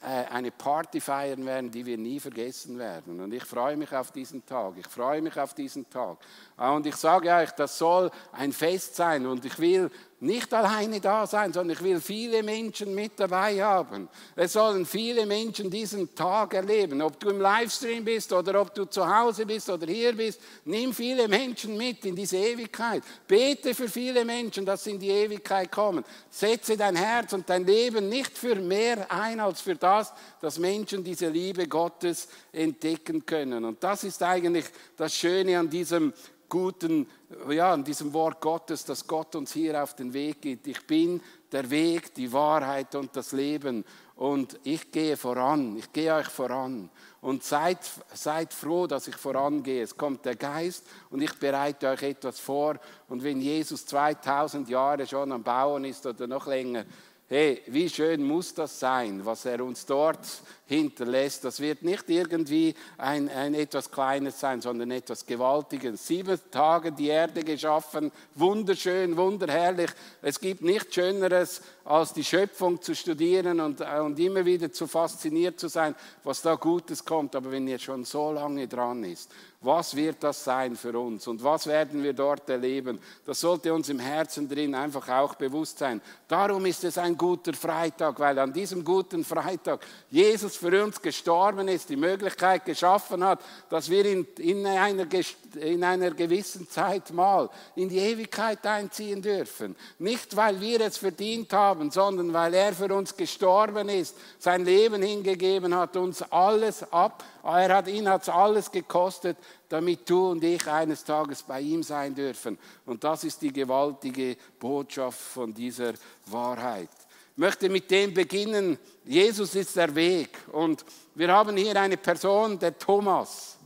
äh, 0.02 0.26
eine 0.30 0.52
Party 0.52 1.02
feiern 1.02 1.46
werden, 1.46 1.72
die 1.72 1.86
wir 1.86 1.98
nie 1.98 2.20
vergessen 2.20 2.78
werden. 2.78 3.20
Und 3.20 3.34
ich 3.34 3.44
freue 3.44 3.76
mich 3.78 3.92
auf 3.94 4.12
diesen 4.12 4.46
Tag. 4.46 4.74
Ich 4.78 4.88
freue 4.88 5.22
mich 5.22 5.38
auf 5.40 5.54
diesen 5.54 5.90
Tag. 5.90 6.18
Ah, 6.60 6.76
und 6.76 6.88
ich 6.88 6.96
sage 6.96 7.32
euch, 7.32 7.52
das 7.52 7.78
soll 7.78 8.10
ein 8.32 8.52
Fest 8.52 8.96
sein. 8.96 9.28
Und 9.28 9.46
ich 9.46 9.60
will 9.60 9.92
nicht 10.20 10.52
alleine 10.52 11.00
da 11.00 11.28
sein, 11.28 11.54
sondern 11.54 11.78
ich 11.78 11.84
will 11.84 12.02
viele 12.02 12.42
Menschen 12.42 12.96
mit 12.96 13.20
dabei 13.20 13.64
haben. 13.64 14.10
Es 14.36 14.54
sollen 14.54 14.84
viele 14.84 15.28
Menschen 15.28 15.70
diesen 15.70 16.16
Tag 16.16 16.56
erleben. 16.56 17.04
Ob 17.04 17.20
du 17.20 17.30
im 17.30 17.40
Livestream 17.40 18.04
bist 18.04 18.34
oder 18.34 18.60
ob 18.60 18.74
du 18.74 18.86
zu 18.86 19.08
Hause 19.08 19.46
bist 19.46 19.70
oder 19.70 19.86
hier 19.86 20.16
bist, 20.16 20.42
nimm 20.66 20.92
viele 20.96 21.28
Menschen 21.28 21.78
mit 21.78 22.04
in 22.06 22.16
diese 22.16 22.38
Ewigkeit. 22.38 23.04
Bete 23.28 23.76
für 23.76 23.88
viele 23.88 24.26
Menschen, 24.26 24.66
dass 24.66 24.84
sie 24.84 24.92
in 24.92 25.00
die 25.00 25.12
Ewigkeit 25.12 25.72
kommen. 25.72 26.04
Setze 26.32 26.76
dein 26.76 26.96
Herz 26.96 27.34
und 27.34 27.48
dein 27.48 27.68
Leben 27.68 28.10
nicht 28.10 28.36
für 28.36 28.56
mehr 28.56 29.12
ein 29.12 29.40
als 29.40 29.62
für 29.62 29.76
das, 29.76 30.12
dass 30.42 30.58
Menschen 30.58 31.04
diese 31.04 31.30
Liebe 31.30 31.68
Gottes 31.68 32.28
entdecken 32.52 33.24
können. 33.24 33.64
Und 33.64 33.84
das 33.84 34.04
ist 34.04 34.24
eigentlich 34.24 34.66
das 34.96 35.14
Schöne 35.14 35.60
an 35.60 35.70
diesem 35.70 36.12
guten, 36.50 37.08
ja, 37.50 37.74
an 37.74 37.84
diesem 37.84 38.14
Wort 38.14 38.42
Gottes, 38.42 38.86
dass 38.86 39.08
Gott 39.08 39.36
uns 39.36 39.54
hier 39.54 39.82
auf 39.82 39.96
den 39.96 40.14
Weg 40.14 40.42
geht. 40.42 40.68
Ich 40.68 40.86
bin 40.86 41.22
der 41.52 41.70
Weg, 41.70 42.14
die 42.14 42.32
Wahrheit 42.32 42.96
und 42.96 43.16
das 43.16 43.32
Leben. 43.32 43.86
Und 44.16 44.60
ich 44.64 44.92
gehe 44.92 45.16
voran, 45.16 45.78
ich 45.78 45.94
gehe 45.94 46.14
euch 46.14 46.28
voran. 46.28 46.90
Und 47.22 47.44
seid, 47.44 47.80
seid 48.14 48.54
froh, 48.54 48.88
dass 48.88 49.08
ich 49.08 49.16
vorangehe. 49.16 49.84
Es 49.84 49.96
kommt 49.96 50.26
der 50.26 50.36
Geist 50.36 50.86
und 51.10 51.22
ich 51.22 51.34
bereite 51.38 51.90
euch 51.90 52.02
etwas 52.02 52.40
vor. 52.40 52.80
Und 53.08 53.24
wenn 53.24 53.40
Jesus 53.40 53.86
2000 53.86 54.70
Jahre 54.70 55.06
schon 55.06 55.32
am 55.32 55.44
Bauen 55.44 55.86
ist 55.86 56.06
oder 56.06 56.26
noch 56.26 56.48
länger, 56.48 56.86
hey, 57.30 57.62
wie 57.68 57.90
schön 57.90 58.24
muss 58.24 58.54
das 58.54 58.80
sein, 58.80 59.26
was 59.26 59.46
er 59.46 59.64
uns 59.64 59.86
dort 59.86 60.20
hinterlässt. 60.66 61.44
Das 61.44 61.60
wird 61.60 61.84
nicht 61.84 62.10
irgendwie 62.10 62.74
ein, 62.98 63.30
ein 63.30 63.54
etwas 63.54 63.92
Kleines 63.92 64.40
sein, 64.40 64.62
sondern 64.62 64.92
etwas 64.92 65.26
Gewaltiges. 65.26 66.08
Sieben 66.08 66.40
Tage 66.52 66.94
die 66.94 67.08
Erde 67.08 67.44
geschaffen, 67.44 68.12
wunderschön, 68.36 69.18
wunderherrlich. 69.18 69.92
Es 70.22 70.40
gibt 70.40 70.62
nichts 70.62 70.96
Schöneres, 70.96 71.62
als 71.88 72.12
die 72.12 72.24
Schöpfung 72.24 72.82
zu 72.82 72.94
studieren 72.94 73.62
und, 73.62 73.80
und 73.80 74.20
immer 74.20 74.44
wieder 74.44 74.72
zu 74.72 74.88
fasziniert 74.88 75.58
zu 75.58 75.70
sein, 75.70 75.96
was 76.24 76.42
da 76.42 76.56
Gutes 76.56 77.06
kommt. 77.06 77.34
Aber 77.36 77.50
wenn 77.50 77.68
ihr 77.68 77.80
schon 77.80 78.04
so 78.04 78.32
lange 78.34 78.68
dran 78.68 79.06
ist, 79.06 79.32
was 79.62 79.96
wird 79.96 80.24
das 80.24 80.44
sein 80.44 80.76
für 80.76 80.98
uns 81.00 81.28
und 81.28 81.44
was 81.44 81.66
werden 81.66 82.04
wir 82.04 82.14
dort 82.14 82.48
erleben? 82.50 83.00
Das 83.26 83.40
sollte 83.40 83.74
uns 83.74 83.90
im 83.90 84.00
Herzen 84.00 84.48
drin 84.48 84.76
einfach 84.76 85.10
auch 85.10 85.34
bewusst 85.34 85.80
sein. 85.80 86.00
Darum 86.28 86.66
ist 86.68 86.84
es 86.84 86.98
ein 86.98 87.18
guter 87.18 87.54
Freitag, 87.54 88.20
weil 88.20 88.38
an 88.38 88.54
diesem 88.54 88.84
guten 88.84 89.24
Freitag 89.24 89.86
Jesus 90.12 90.56
für 90.56 90.84
uns 90.84 91.02
gestorben 91.02 91.68
ist, 91.70 91.90
die 91.90 91.96
Möglichkeit 91.96 92.66
geschaffen 92.66 93.24
hat, 93.24 93.42
dass 93.70 93.90
wir 93.90 94.06
in, 94.06 94.28
in, 94.38 94.66
einer, 94.66 95.08
in 95.56 95.84
einer 95.84 96.12
gewissen 96.12 96.70
Zeit 96.70 97.12
mal 97.12 97.50
in 97.76 97.90
die 97.90 97.98
Ewigkeit 97.98 98.64
einziehen 98.66 99.24
dürfen. 99.24 99.76
Nicht, 99.98 100.36
weil 100.36 100.62
wir 100.62 100.82
es 100.82 100.98
verdient 100.98 101.52
haben, 101.54 101.77
sondern 101.92 102.34
weil 102.34 102.54
er 102.54 102.74
für 102.74 102.94
uns 102.94 103.16
gestorben 103.16 103.90
ist, 103.90 104.16
sein 104.40 104.66
Leben 104.66 105.02
hingegeben 105.02 105.76
hat, 105.76 105.96
uns 105.96 106.22
alles 106.24 106.92
ab. 106.92 107.24
Er 107.44 107.76
hat 107.76 107.88
ihn 107.88 108.10
hat's 108.10 108.30
alles 108.30 108.72
gekostet, 108.72 109.38
damit 109.70 110.10
du 110.10 110.32
und 110.32 110.44
ich 110.44 110.68
eines 110.68 111.04
Tages 111.04 111.44
bei 111.44 111.62
ihm 111.62 111.84
sein 111.84 112.14
dürfen. 112.14 112.58
Und 112.86 113.04
das 113.04 113.24
ist 113.24 113.42
die 113.42 113.54
gewaltige 113.54 114.38
Botschaft 114.60 115.20
von 115.20 115.54
dieser 115.54 115.94
Wahrheit 116.26 116.90
möchte 117.38 117.70
mit 117.70 117.90
dem 117.92 118.14
beginnen. 118.14 118.78
Jesus 119.06 119.56
ist 119.56 119.76
der 119.76 119.94
Weg. 119.96 120.38
Und 120.52 120.84
wir 121.16 121.32
haben 121.32 121.56
hier 121.56 121.80
eine 121.80 121.98
Person, 121.98 122.60
der 122.60 122.78
Thomas. 122.78 123.58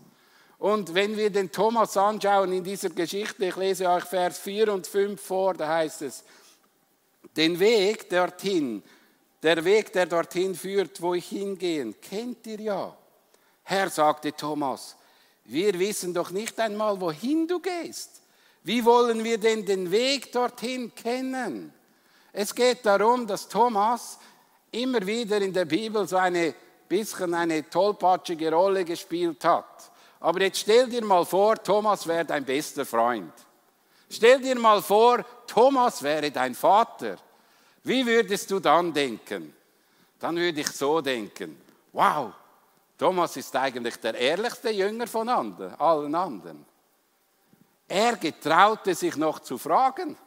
Und 0.59 0.93
wenn 0.93 1.17
wir 1.17 1.31
den 1.31 1.51
Thomas 1.51 1.97
anschauen 1.97 2.53
in 2.53 2.63
dieser 2.63 2.89
Geschichte, 2.89 3.45
ich 3.45 3.55
lese 3.55 3.89
euch 3.89 4.03
Vers 4.03 4.37
4 4.39 4.71
und 4.73 4.85
5 4.85 5.19
vor, 5.19 5.55
da 5.55 5.67
heißt 5.67 6.03
es, 6.03 6.23
den 7.35 7.59
Weg 7.59 8.09
dorthin, 8.09 8.83
der 9.43 9.63
Weg, 9.65 9.91
der 9.93 10.05
dorthin 10.05 10.55
führt, 10.55 11.01
wo 11.01 11.13
ich 11.13 11.27
hingehen, 11.27 11.95
kennt 12.01 12.45
ihr 12.47 12.59
ja. 12.59 12.97
Herr, 13.63 13.89
sagte 13.89 14.33
Thomas, 14.33 14.95
wir 15.45 15.77
wissen 15.79 16.13
doch 16.13 16.31
nicht 16.31 16.59
einmal, 16.59 16.99
wohin 17.01 17.47
du 17.47 17.59
gehst. 17.59 18.21
Wie 18.63 18.85
wollen 18.85 19.23
wir 19.23 19.37
denn 19.37 19.65
den 19.65 19.89
Weg 19.89 20.31
dorthin 20.31 20.93
kennen? 20.93 21.73
Es 22.31 22.53
geht 22.53 22.85
darum, 22.85 23.25
dass 23.25 23.47
Thomas 23.47 24.19
immer 24.71 25.05
wieder 25.05 25.41
in 25.41 25.53
der 25.53 25.65
Bibel 25.65 26.07
so 26.07 26.17
eine 26.17 26.53
bisschen 26.87 27.33
eine 27.33 27.69
tollpatschige 27.69 28.51
Rolle 28.51 28.85
gespielt 28.85 29.43
hat. 29.43 29.91
Aber 30.19 30.41
jetzt 30.41 30.59
stell 30.59 30.87
dir 30.87 31.03
mal 31.03 31.25
vor, 31.25 31.55
Thomas 31.55 32.05
wäre 32.05 32.25
dein 32.25 32.45
bester 32.45 32.85
Freund. 32.85 33.33
Stell 34.11 34.41
dir 34.41 34.59
mal 34.59 34.81
vor, 34.81 35.23
Thomas 35.47 36.03
wäre 36.03 36.29
dein 36.31 36.53
Vater. 36.53 37.17
Wie 37.83 38.05
würdest 38.05 38.51
du 38.51 38.59
dann 38.59 38.93
denken? 38.93 39.55
Dann 40.19 40.35
würde 40.35 40.59
ich 40.59 40.67
so 40.67 41.01
denken, 41.01 41.59
wow, 41.93 42.31
Thomas 42.97 43.37
ist 43.37 43.55
eigentlich 43.55 43.95
der 43.97 44.15
ehrlichste 44.15 44.69
Jünger 44.69 45.07
von 45.07 45.29
allen 45.29 46.13
anderen. 46.13 46.65
Er 47.87 48.17
getraute 48.17 48.93
sich 48.93 49.15
noch 49.15 49.39
zu 49.39 49.57
fragen. 49.57 50.17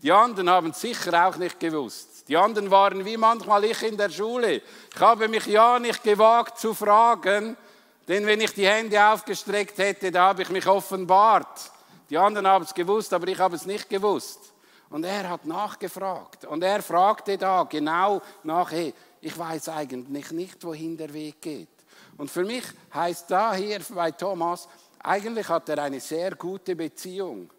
Die 0.00 0.12
anderen 0.12 0.48
haben 0.48 0.72
sicher 0.72 1.26
auch 1.26 1.36
nicht 1.36 1.58
gewusst. 1.58 2.28
Die 2.28 2.36
anderen 2.36 2.70
waren 2.70 3.04
wie 3.04 3.16
manchmal 3.16 3.64
ich 3.64 3.82
in 3.82 3.96
der 3.96 4.10
Schule. 4.10 4.62
Ich 4.94 5.00
habe 5.00 5.26
mich 5.26 5.46
ja 5.46 5.78
nicht 5.78 6.04
gewagt 6.04 6.58
zu 6.58 6.72
fragen, 6.72 7.56
denn 8.06 8.26
wenn 8.26 8.40
ich 8.40 8.54
die 8.54 8.66
Hände 8.66 9.04
aufgestreckt 9.04 9.76
hätte, 9.78 10.12
da 10.12 10.28
habe 10.28 10.42
ich 10.42 10.50
mich 10.50 10.66
offenbart. 10.66 11.72
Die 12.10 12.18
anderen 12.18 12.46
haben 12.46 12.64
es 12.64 12.74
gewusst, 12.74 13.12
aber 13.12 13.28
ich 13.28 13.38
habe 13.38 13.56
es 13.56 13.66
nicht 13.66 13.88
gewusst. 13.88 14.52
Und 14.90 15.04
er 15.04 15.28
hat 15.28 15.44
nachgefragt. 15.44 16.46
Und 16.46 16.62
er 16.62 16.82
fragte 16.82 17.36
da 17.36 17.64
genau 17.64 18.22
nach, 18.42 18.70
hey, 18.70 18.94
ich 19.20 19.36
weiß 19.36 19.68
eigentlich 19.68 20.30
nicht, 20.30 20.64
wohin 20.64 20.96
der 20.96 21.12
Weg 21.12 21.42
geht. 21.42 21.68
Und 22.16 22.30
für 22.30 22.44
mich 22.44 22.64
heißt 22.94 23.30
da 23.30 23.54
hier 23.54 23.80
bei 23.90 24.10
Thomas, 24.12 24.68
eigentlich 25.00 25.48
hat 25.48 25.68
er 25.68 25.82
eine 25.82 26.00
sehr 26.00 26.34
gute 26.34 26.74
Beziehung. 26.74 27.50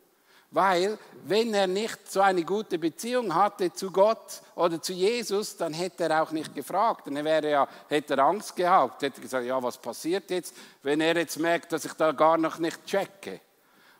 Weil, 0.51 0.97
wenn 1.25 1.53
er 1.53 1.67
nicht 1.67 2.11
so 2.11 2.21
eine 2.21 2.43
gute 2.43 2.79
Beziehung 2.79 3.33
hatte 3.33 3.71
zu 3.71 3.91
Gott 3.91 4.41
oder 4.55 4.81
zu 4.81 4.93
Jesus, 4.93 5.55
dann 5.55 5.73
hätte 5.73 6.05
er 6.05 6.23
auch 6.23 6.31
nicht 6.31 6.55
gefragt. 6.55 7.05
Dann 7.05 7.23
wäre 7.23 7.51
ja, 7.51 7.67
hätte 7.87 8.15
er 8.15 8.25
Angst 8.25 8.55
gehabt, 8.55 9.03
hätte 9.03 9.21
gesagt, 9.21 9.45
ja, 9.45 9.61
was 9.61 9.77
passiert 9.77 10.31
jetzt, 10.31 10.55
wenn 10.81 11.01
er 11.01 11.15
jetzt 11.15 11.37
merkt, 11.37 11.71
dass 11.71 11.85
ich 11.85 11.93
da 11.93 12.11
gar 12.11 12.37
noch 12.39 12.57
nicht 12.57 12.83
checke. 12.83 13.41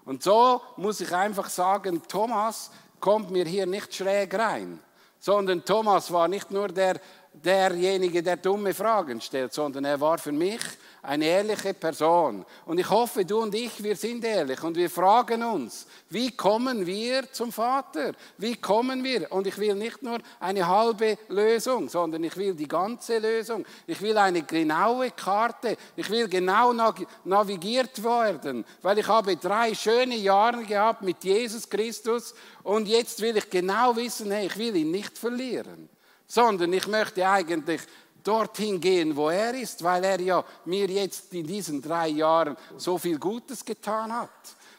Und 0.09 0.23
so 0.23 0.59
muss 0.75 1.01
ich 1.01 1.13
einfach 1.13 1.51
sagen, 1.51 2.01
Thomas 2.07 2.71
kommt 2.99 3.29
mir 3.29 3.45
hier 3.45 3.67
nicht 3.67 3.93
schräg 3.93 4.33
rein, 4.33 4.79
sondern 5.19 5.63
Thomas 5.63 6.11
war 6.11 6.27
nicht 6.27 6.49
nur 6.49 6.69
der, 6.69 6.99
derjenige, 7.33 8.24
der 8.24 8.38
dumme 8.38 8.74
Fragen 8.74 9.21
stellt, 9.21 9.53
sondern 9.53 9.86
er 9.86 10.00
war 10.01 10.17
für 10.17 10.31
mich 10.31 10.59
eine 11.01 11.25
ehrliche 11.25 11.74
Person. 11.74 12.45
Und 12.65 12.79
ich 12.79 12.89
hoffe, 12.89 13.24
du 13.24 13.39
und 13.39 13.55
ich, 13.55 13.81
wir 13.81 13.95
sind 13.95 14.24
ehrlich 14.25 14.62
und 14.63 14.75
wir 14.75 14.89
fragen 14.89 15.43
uns, 15.43 15.88
wie 16.09 16.31
kommen 16.31 16.86
wir 16.86 17.31
zum 17.31 17.51
Vater? 17.51 18.13
Wie 18.38 18.55
kommen 18.55 19.03
wir? 19.03 19.31
Und 19.31 19.48
ich 19.48 19.57
will 19.57 19.75
nicht 19.75 20.03
nur 20.03 20.19
eine 20.39 20.67
halbe 20.67 21.17
Lösung, 21.29 21.88
sondern 21.88 22.24
ich 22.24 22.36
will 22.36 22.53
die 22.53 22.67
ganze 22.67 23.19
Lösung. 23.19 23.65
Ich 23.88 24.01
will 24.01 24.17
eine 24.17 24.41
genaue 24.41 25.12
Karte. 25.12 25.77
Ich 25.95 26.09
will 26.09 26.27
genau 26.27 26.74
navigiert 27.24 28.03
werden, 28.03 28.65
weil 28.81 28.98
ich 28.98 29.07
habe 29.07 29.38
drei 29.38 29.74
schöne 29.74 30.15
Jahre 30.15 30.63
gehabt 30.63 31.03
mit 31.03 31.24
Jesus 31.24 31.69
Christus 31.69 32.33
und 32.63 32.88
jetzt 32.88 33.21
will 33.21 33.38
ich 33.38 33.50
genau 33.50 33.95
wissen, 33.95 34.31
hey, 34.31 34.48
ich 34.48 34.57
will 34.57 34.75
ihn 34.75 34.91
nicht 34.91 35.17
verlieren 35.17 35.89
sondern 36.29 36.71
ich 36.71 36.88
möchte 36.88 37.27
eigentlich 37.27 37.81
dorthin 38.24 38.79
gehen, 38.79 39.15
wo 39.15 39.29
er 39.29 39.53
ist, 39.55 39.83
weil 39.83 40.03
er 40.03 40.21
ja 40.21 40.45
mir 40.65 40.88
jetzt 40.88 41.33
in 41.33 41.48
diesen 41.48 41.81
drei 41.81 42.09
Jahren 42.09 42.55
so 42.77 42.98
viel 42.98 43.17
Gutes 43.17 43.65
getan 43.65 44.13
hat. 44.13 44.29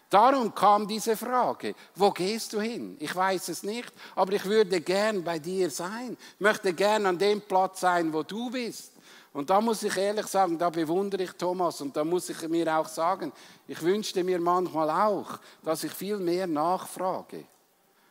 Darum 0.08 0.54
kam 0.54 0.88
diese 0.88 1.16
Frage, 1.16 1.74
wo 1.94 2.10
gehst 2.10 2.52
du 2.52 2.60
hin? 2.60 2.96
Ich 3.00 3.14
weiß 3.14 3.48
es 3.48 3.62
nicht, 3.62 3.92
aber 4.14 4.32
ich 4.32 4.44
würde 4.44 4.80
gern 4.80 5.22
bei 5.22 5.38
dir 5.38 5.70
sein, 5.70 6.16
möchte 6.38 6.72
gern 6.72 7.06
an 7.06 7.18
dem 7.18 7.40
Platz 7.40 7.80
sein, 7.80 8.12
wo 8.12 8.22
du 8.22 8.50
bist. 8.50 8.92
Und 9.32 9.50
da 9.50 9.60
muss 9.60 9.82
ich 9.84 9.96
ehrlich 9.96 10.26
sagen, 10.26 10.58
da 10.58 10.70
bewundere 10.70 11.22
ich 11.22 11.32
Thomas 11.32 11.80
und 11.80 11.96
da 11.96 12.04
muss 12.04 12.28
ich 12.28 12.48
mir 12.48 12.76
auch 12.76 12.88
sagen, 12.88 13.32
ich 13.68 13.80
wünschte 13.82 14.24
mir 14.24 14.40
manchmal 14.40 14.90
auch, 14.90 15.38
dass 15.62 15.84
ich 15.84 15.92
viel 15.92 16.16
mehr 16.18 16.48
nachfrage 16.48 17.44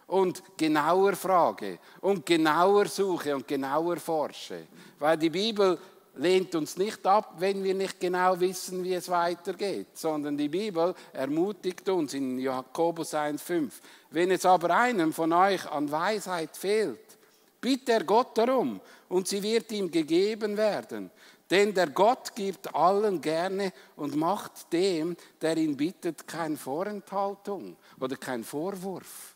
und 0.09 0.43
genauer 0.57 1.13
frage 1.13 1.79
und 2.01 2.25
genauer 2.25 2.87
suche 2.87 3.35
und 3.35 3.47
genauer 3.47 3.97
forsche. 3.97 4.67
Weil 4.97 5.17
die 5.17 5.29
Bibel 5.29 5.77
lehnt 6.15 6.53
uns 6.55 6.77
nicht 6.77 7.05
ab, 7.05 7.35
wenn 7.37 7.63
wir 7.63 7.73
nicht 7.73 7.99
genau 7.99 8.39
wissen, 8.39 8.83
wie 8.83 8.93
es 8.93 9.09
weitergeht, 9.09 9.87
sondern 9.93 10.37
die 10.37 10.49
Bibel 10.49 10.93
ermutigt 11.13 11.87
uns 11.89 12.13
in 12.13 12.39
Jakobus 12.39 13.13
1,5. 13.13 13.71
Wenn 14.11 14.31
es 14.31 14.45
aber 14.45 14.75
einem 14.75 15.13
von 15.13 15.31
euch 15.31 15.65
an 15.69 15.89
Weisheit 15.89 16.57
fehlt, 16.57 17.17
bitte 17.61 17.93
er 17.93 18.03
Gott 18.03 18.37
darum 18.37 18.81
und 19.07 19.27
sie 19.27 19.41
wird 19.41 19.71
ihm 19.71 19.89
gegeben 19.89 20.57
werden. 20.57 21.11
Denn 21.49 21.73
der 21.73 21.87
Gott 21.87 22.35
gibt 22.35 22.73
allen 22.75 23.21
gerne 23.21 23.73
und 23.95 24.15
macht 24.15 24.71
dem, 24.71 25.15
der 25.41 25.57
ihn 25.57 25.75
bittet, 25.75 26.27
keine 26.27 26.57
Vorenthaltung 26.57 27.75
oder 27.99 28.17
keinen 28.17 28.43
Vorwurf. 28.43 29.35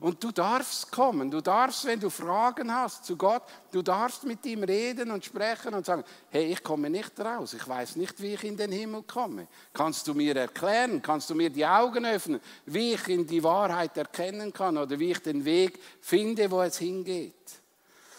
Und 0.00 0.22
du 0.22 0.30
darfst 0.30 0.92
kommen, 0.92 1.28
du 1.28 1.40
darfst, 1.40 1.84
wenn 1.84 1.98
du 1.98 2.08
Fragen 2.08 2.72
hast 2.72 3.04
zu 3.04 3.16
Gott, 3.16 3.42
du 3.72 3.82
darfst 3.82 4.22
mit 4.24 4.46
ihm 4.46 4.62
reden 4.62 5.10
und 5.10 5.24
sprechen 5.24 5.74
und 5.74 5.84
sagen, 5.84 6.04
hey, 6.30 6.52
ich 6.52 6.62
komme 6.62 6.88
nicht 6.88 7.18
raus, 7.18 7.54
ich 7.54 7.66
weiß 7.66 7.96
nicht, 7.96 8.20
wie 8.22 8.34
ich 8.34 8.44
in 8.44 8.56
den 8.56 8.70
Himmel 8.70 9.02
komme. 9.02 9.48
Kannst 9.72 10.06
du 10.06 10.14
mir 10.14 10.36
erklären, 10.36 11.02
kannst 11.02 11.30
du 11.30 11.34
mir 11.34 11.50
die 11.50 11.66
Augen 11.66 12.06
öffnen, 12.06 12.40
wie 12.66 12.94
ich 12.94 13.08
in 13.08 13.26
die 13.26 13.42
Wahrheit 13.42 13.96
erkennen 13.96 14.52
kann 14.52 14.78
oder 14.78 14.96
wie 14.98 15.10
ich 15.10 15.18
den 15.18 15.44
Weg 15.44 15.80
finde, 16.00 16.48
wo 16.48 16.62
es 16.62 16.78
hingeht. 16.78 17.34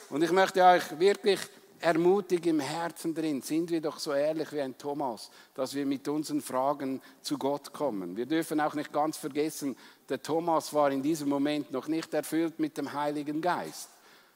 Und 0.09 0.21
ich 0.21 0.31
möchte 0.31 0.61
euch 0.61 0.99
wirklich 0.99 1.39
ermutigt 1.79 2.45
im 2.45 2.59
Herzen 2.59 3.15
drin, 3.15 3.41
sind 3.41 3.71
wir 3.71 3.79
doch 3.79 3.99
so 3.99 4.11
ehrlich 4.11 4.51
wie 4.51 4.61
ein 4.61 4.77
Thomas, 4.77 5.29
dass 5.53 5.73
wir 5.73 5.85
mit 5.85 6.07
unseren 6.07 6.41
Fragen 6.41 7.01
zu 7.21 7.37
Gott 7.37 7.71
kommen. 7.71 8.17
Wir 8.17 8.25
dürfen 8.25 8.59
auch 8.59 8.73
nicht 8.73 8.91
ganz 8.91 9.17
vergessen, 9.17 9.77
der 10.09 10.21
Thomas 10.21 10.73
war 10.73 10.91
in 10.91 11.01
diesem 11.01 11.29
Moment 11.29 11.71
noch 11.71 11.87
nicht 11.87 12.13
erfüllt 12.13 12.59
mit 12.59 12.77
dem 12.77 12.93
Heiligen 12.93 13.41
Geist. 13.41 13.89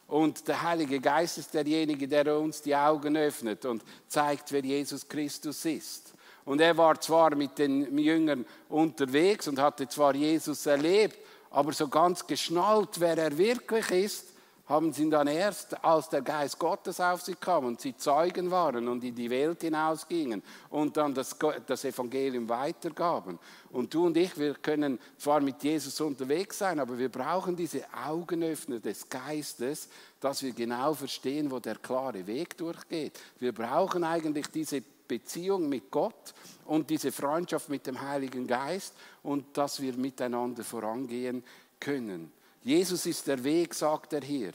Und 0.08 0.48
der 0.48 0.62
Heilige 0.62 1.00
Geist 1.00 1.38
ist 1.38 1.54
derjenige, 1.54 2.08
der 2.08 2.38
uns 2.38 2.62
die 2.62 2.76
Augen 2.76 3.18
öffnet 3.18 3.66
und 3.66 3.84
zeigt, 4.08 4.52
wer 4.52 4.64
Jesus 4.64 5.08
Christus 5.08 5.66
ist. 5.66 6.14
Und 6.46 6.60
er 6.60 6.78
war 6.78 7.00
zwar 7.00 7.36
mit 7.36 7.58
den 7.58 7.98
Jüngern 7.98 8.46
unterwegs 8.70 9.48
und 9.48 9.60
hatte 9.60 9.88
zwar 9.88 10.14
Jesus 10.14 10.66
erlebt, 10.66 11.18
aber 11.50 11.72
so 11.72 11.88
ganz 11.88 12.28
geschnallt, 12.28 13.00
wer 13.00 13.18
er 13.18 13.38
wirklich 13.38 13.90
ist, 13.92 14.33
haben 14.66 14.94
sie 14.94 15.10
dann 15.10 15.28
erst, 15.28 15.84
als 15.84 16.08
der 16.08 16.22
Geist 16.22 16.58
Gottes 16.58 17.02
auf 17.02 17.22
sie 17.22 17.36
kam 17.36 17.66
und 17.66 17.82
sie 17.82 17.98
Zeugen 17.98 18.50
waren 18.50 18.88
und 18.88 19.04
in 19.04 19.14
die 19.14 19.30
Welt 19.30 19.62
hinausgingen 19.62 20.42
und 20.70 20.96
dann 20.96 21.14
das, 21.14 21.36
das 21.66 21.84
Evangelium 21.84 22.48
weitergaben. 22.48 23.40
Und 23.72 23.94
du 23.94 24.06
und 24.06 24.16
ich, 24.16 24.38
wir 24.38 24.54
können 24.56 25.00
zwar 25.18 25.42
mit 25.42 25.62
Jesus 25.64 26.00
unterwegs 26.00 26.60
sein, 26.60 26.80
aber 26.80 26.98
wir 26.98 27.10
brauchen 27.10 27.58
diese 27.58 27.84
Augenöffner 28.06 28.80
des 28.80 29.10
Geistes, 29.10 29.90
dass 30.22 30.42
wir 30.42 30.54
genau 30.54 30.94
verstehen, 30.94 31.52
wo 31.52 31.60
der 31.60 31.76
klare 31.76 32.26
Weg 32.26 32.56
durchgeht. 32.58 33.20
Wir 33.40 33.52
brauchen 33.52 34.06
eigentlich 34.06 34.48
diese 34.48 34.82
Beziehung 34.82 35.68
mit 35.68 35.92
Gott 35.92 36.34
und 36.66 36.90
diese 36.90 37.12
Freundschaft 37.12 37.68
mit 37.68 37.86
dem 37.86 38.00
Heiligen 38.00 38.48
Geist 38.48 38.96
und 39.24 39.58
dass 39.58 39.82
wir 39.82 39.94
miteinander 39.94 40.64
vorangehen 40.64 41.44
können. 41.82 42.32
Jesus 42.64 43.06
ist 43.06 43.28
der 43.28 43.44
Weg, 43.44 43.74
sagt 43.74 44.14
er 44.14 44.22
hier. 44.22 44.54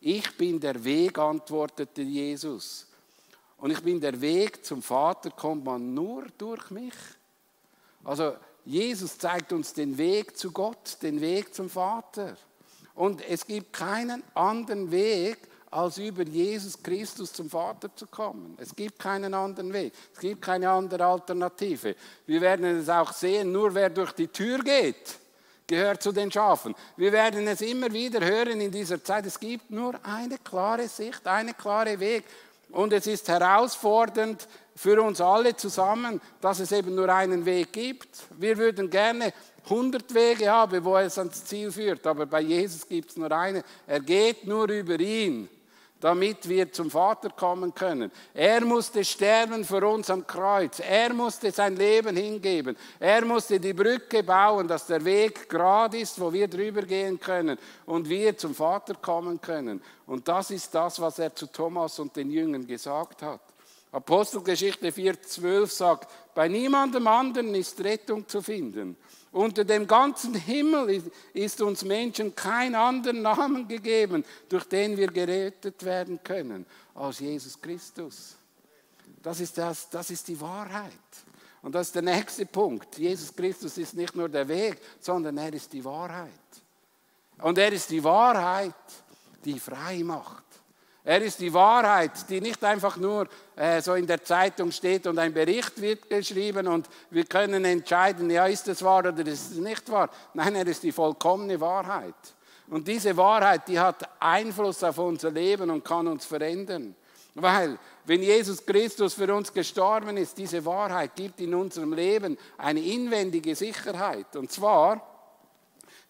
Ich 0.00 0.36
bin 0.36 0.60
der 0.60 0.82
Weg, 0.84 1.18
antwortete 1.18 2.02
Jesus. 2.02 2.86
Und 3.56 3.72
ich 3.72 3.82
bin 3.82 4.00
der 4.00 4.20
Weg 4.20 4.64
zum 4.64 4.80
Vater, 4.80 5.30
kommt 5.30 5.64
man 5.64 5.92
nur 5.92 6.26
durch 6.38 6.70
mich. 6.70 6.94
Also 8.04 8.36
Jesus 8.64 9.18
zeigt 9.18 9.52
uns 9.52 9.72
den 9.72 9.98
Weg 9.98 10.36
zu 10.36 10.52
Gott, 10.52 10.98
den 11.02 11.20
Weg 11.20 11.52
zum 11.52 11.68
Vater. 11.68 12.36
Und 12.94 13.22
es 13.28 13.44
gibt 13.44 13.72
keinen 13.72 14.22
anderen 14.34 14.90
Weg, 14.90 15.38
als 15.70 15.98
über 15.98 16.22
Jesus 16.22 16.82
Christus 16.82 17.32
zum 17.32 17.50
Vater 17.50 17.94
zu 17.94 18.06
kommen. 18.06 18.56
Es 18.58 18.74
gibt 18.74 18.98
keinen 18.98 19.34
anderen 19.34 19.72
Weg. 19.72 19.92
Es 20.14 20.20
gibt 20.20 20.40
keine 20.42 20.70
andere 20.70 21.04
Alternative. 21.04 21.94
Wir 22.26 22.40
werden 22.40 22.64
es 22.64 22.88
auch 22.88 23.12
sehen, 23.12 23.52
nur 23.52 23.74
wer 23.74 23.90
durch 23.90 24.12
die 24.12 24.28
Tür 24.28 24.58
geht, 24.60 25.18
gehört 25.68 26.02
zu 26.02 26.10
den 26.10 26.32
Schafen. 26.32 26.74
Wir 26.96 27.12
werden 27.12 27.46
es 27.46 27.60
immer 27.60 27.92
wieder 27.92 28.24
hören 28.24 28.60
in 28.60 28.72
dieser 28.72 29.02
Zeit. 29.04 29.26
Es 29.26 29.38
gibt 29.38 29.70
nur 29.70 29.94
eine 30.02 30.38
klare 30.38 30.88
Sicht, 30.88 31.26
eine 31.26 31.54
klare 31.54 32.00
Weg. 32.00 32.24
Und 32.70 32.92
es 32.92 33.06
ist 33.06 33.28
herausfordernd 33.28 34.48
für 34.74 35.00
uns 35.02 35.20
alle 35.20 35.56
zusammen, 35.56 36.20
dass 36.40 36.60
es 36.60 36.72
eben 36.72 36.94
nur 36.94 37.08
einen 37.08 37.44
Weg 37.44 37.72
gibt. 37.72 38.08
Wir 38.38 38.56
würden 38.58 38.90
gerne 38.90 39.32
100 39.64 40.12
Wege 40.14 40.50
haben, 40.50 40.84
wo 40.84 40.96
es 40.96 41.18
ans 41.18 41.44
Ziel 41.44 41.70
führt, 41.70 42.06
aber 42.06 42.26
bei 42.26 42.40
Jesus 42.40 42.86
gibt 42.86 43.10
es 43.10 43.16
nur 43.16 43.30
einen. 43.30 43.62
Er 43.86 44.00
geht 44.00 44.46
nur 44.46 44.68
über 44.68 44.98
ihn 44.98 45.48
damit 46.00 46.48
wir 46.48 46.72
zum 46.72 46.90
Vater 46.90 47.30
kommen 47.30 47.74
können. 47.74 48.10
Er 48.32 48.64
musste 48.64 49.04
sterben 49.04 49.64
für 49.64 49.86
uns 49.86 50.10
am 50.10 50.26
Kreuz. 50.26 50.80
Er 50.80 51.12
musste 51.12 51.50
sein 51.50 51.76
Leben 51.76 52.16
hingeben. 52.16 52.76
Er 53.00 53.24
musste 53.24 53.58
die 53.58 53.72
Brücke 53.72 54.22
bauen, 54.22 54.68
dass 54.68 54.86
der 54.86 55.04
Weg 55.04 55.48
gerade 55.48 55.98
ist, 55.98 56.20
wo 56.20 56.32
wir 56.32 56.48
drüber 56.48 56.82
gehen 56.82 57.18
können 57.18 57.58
und 57.86 58.08
wir 58.08 58.36
zum 58.36 58.54
Vater 58.54 58.94
kommen 58.94 59.40
können. 59.40 59.82
Und 60.06 60.28
das 60.28 60.50
ist 60.50 60.74
das, 60.74 61.00
was 61.00 61.18
er 61.18 61.34
zu 61.34 61.46
Thomas 61.46 61.98
und 61.98 62.14
den 62.14 62.30
Jüngern 62.30 62.66
gesagt 62.66 63.22
hat. 63.22 63.40
Apostelgeschichte 63.90 64.90
4,12 64.90 65.66
sagt, 65.66 66.10
bei 66.34 66.46
niemandem 66.46 67.06
anderen 67.06 67.54
ist 67.54 67.82
Rettung 67.82 68.28
zu 68.28 68.42
finden. 68.42 68.96
Unter 69.32 69.64
dem 69.64 69.86
ganzen 69.86 70.34
Himmel 70.34 71.02
ist 71.34 71.60
uns 71.60 71.84
Menschen 71.84 72.34
kein 72.34 72.74
anderer 72.74 73.12
Namen 73.12 73.68
gegeben, 73.68 74.24
durch 74.48 74.64
den 74.64 74.96
wir 74.96 75.08
gerettet 75.08 75.84
werden 75.84 76.18
können, 76.22 76.64
als 76.94 77.18
Jesus 77.18 77.60
Christus. 77.60 78.36
Das 79.22 79.40
ist, 79.40 79.58
das, 79.58 79.90
das 79.90 80.10
ist 80.10 80.26
die 80.28 80.40
Wahrheit. 80.40 80.92
Und 81.60 81.74
das 81.74 81.88
ist 81.88 81.94
der 81.94 82.02
nächste 82.02 82.46
Punkt. 82.46 82.96
Jesus 82.96 83.34
Christus 83.34 83.76
ist 83.76 83.94
nicht 83.94 84.14
nur 84.14 84.28
der 84.28 84.48
Weg, 84.48 84.80
sondern 85.00 85.36
er 85.36 85.52
ist 85.52 85.72
die 85.72 85.84
Wahrheit. 85.84 86.30
Und 87.42 87.58
er 87.58 87.72
ist 87.72 87.90
die 87.90 88.02
Wahrheit, 88.02 88.74
die 89.44 89.58
frei 89.58 90.02
macht. 90.02 90.44
Er 91.08 91.22
ist 91.22 91.40
die 91.40 91.54
Wahrheit, 91.54 92.28
die 92.28 92.38
nicht 92.38 92.62
einfach 92.62 92.98
nur 92.98 93.26
äh, 93.56 93.80
so 93.80 93.94
in 93.94 94.06
der 94.06 94.22
Zeitung 94.22 94.70
steht 94.70 95.06
und 95.06 95.18
ein 95.18 95.32
Bericht 95.32 95.80
wird 95.80 96.10
geschrieben 96.10 96.66
und 96.66 96.86
wir 97.08 97.24
können 97.24 97.64
entscheiden, 97.64 98.28
ja, 98.28 98.44
ist 98.44 98.68
es 98.68 98.82
wahr 98.82 98.98
oder 98.98 99.26
ist 99.26 99.52
es 99.52 99.56
nicht 99.56 99.90
wahr. 99.90 100.10
Nein, 100.34 100.54
er 100.56 100.66
ist 100.66 100.82
die 100.82 100.92
vollkommene 100.92 101.58
Wahrheit. 101.62 102.12
Und 102.68 102.86
diese 102.86 103.16
Wahrheit, 103.16 103.66
die 103.68 103.80
hat 103.80 104.06
Einfluss 104.20 104.84
auf 104.84 104.98
unser 104.98 105.30
Leben 105.30 105.70
und 105.70 105.82
kann 105.82 106.06
uns 106.08 106.26
verändern. 106.26 106.94
Weil, 107.34 107.78
wenn 108.04 108.22
Jesus 108.22 108.66
Christus 108.66 109.14
für 109.14 109.34
uns 109.34 109.50
gestorben 109.50 110.18
ist, 110.18 110.36
diese 110.36 110.62
Wahrheit 110.66 111.16
gibt 111.16 111.40
in 111.40 111.54
unserem 111.54 111.94
Leben 111.94 112.36
eine 112.58 112.80
inwendige 112.80 113.56
Sicherheit. 113.56 114.36
Und 114.36 114.52
zwar, 114.52 115.00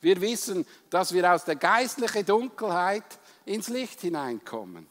wir 0.01 0.21
wissen, 0.21 0.67
dass 0.91 1.15
wir 1.15 1.33
aus 1.33 1.45
der 1.45 1.55
geistlichen 1.55 2.27
Dunkelheit 2.27 3.05
ins 3.49 3.69
Licht 3.69 4.01
hineinkommen. 4.01 4.87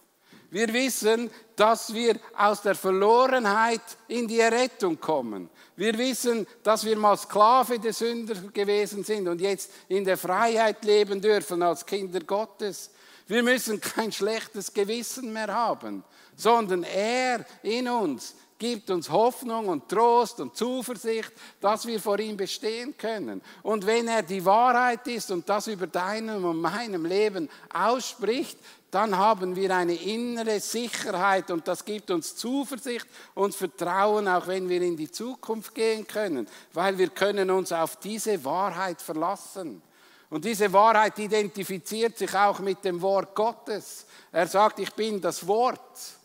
Wir 0.50 0.72
wissen, 0.72 1.30
dass 1.58 1.93
wir 1.93 2.17
aus 2.36 2.62
der 2.62 2.76
Verlorenheit 2.76 3.82
in 4.08 4.28
die 4.28 4.39
Errettung 4.39 5.00
kommen. 5.00 5.50
Wir 5.76 5.98
wissen, 5.98 6.48
dass 6.63 6.86
wir 6.86 6.96
mal 6.96 7.17
Sklave 7.17 7.80
der 7.80 7.91
Sünder 7.91 8.36
gewesen 8.54 9.04
sind 9.04 9.28
und 9.28 9.41
jetzt 9.41 9.72
in 9.89 10.06
der 10.06 10.17
Freiheit 10.17 10.86
leben 10.86 11.20
dürfen 11.22 11.62
als 11.62 11.86
Kinder 11.86 12.22
Gottes. 12.22 12.91
Wir 13.28 13.43
müssen 13.43 13.82
kein 13.82 14.12
schlechtes 14.13 14.74
Gewissen 14.74 15.34
mehr 15.34 15.54
haben, 15.54 16.06
sondern 16.38 16.84
er 16.84 17.46
in 17.62 17.89
uns 17.89 18.36
gibt 18.58 18.89
uns 18.89 19.10
Hoffnung 19.10 19.67
und 19.67 19.88
Trost 19.88 20.39
und 20.39 20.56
Zuversicht, 20.56 21.32
dass 21.62 21.86
wir 21.86 22.00
vor 22.00 22.20
ihm 22.20 22.38
bestehen 22.38 22.98
können. 22.98 23.41
Und 23.63 23.86
wenn 23.86 24.08
er 24.08 24.24
die 24.24 24.43
Wahrheit 24.43 25.08
ist 25.08 25.32
und 25.32 25.48
das 25.48 25.67
über 25.67 25.88
deinem 25.88 26.46
und 26.46 26.62
meinem 26.62 27.06
Leben 27.06 27.50
ausspricht, 27.74 28.58
dann 28.91 29.17
haben 29.17 29.56
wir 29.56 29.76
eine 29.76 29.96
innere 29.96 30.60
Sicherheit 30.60 31.52
und 31.52 31.67
das 31.67 31.84
gibt 31.84 32.10
uns 32.10 32.36
Zuversicht 32.36 33.06
und 33.36 33.54
Vertrauen, 33.54 34.28
auch 34.28 34.48
wenn 34.48 34.70
wir 34.70 34.82
in 34.82 34.96
die 34.96 35.12
Zukunft 35.12 35.76
gehen 35.76 36.08
können, 36.08 36.48
weil 36.74 36.98
wir 36.98 37.10
können 37.10 37.52
uns 37.52 37.72
auf 37.72 37.98
diese 37.98 38.43
Wahrheit 38.46 39.02
verlassen. 39.02 39.82
Und 40.30 40.43
diese 40.43 40.72
Wahrheit 40.74 41.17
identifiziert 41.20 42.17
sich 42.17 42.34
auch 42.34 42.60
mit 42.60 42.84
dem 42.84 43.02
Wort 43.02 43.34
Gottes. 43.34 44.06
Er 44.32 44.48
sagt, 44.48 44.80
ich 44.80 44.91
bin 44.93 45.22
das 45.22 45.46
Wort. 45.48 46.17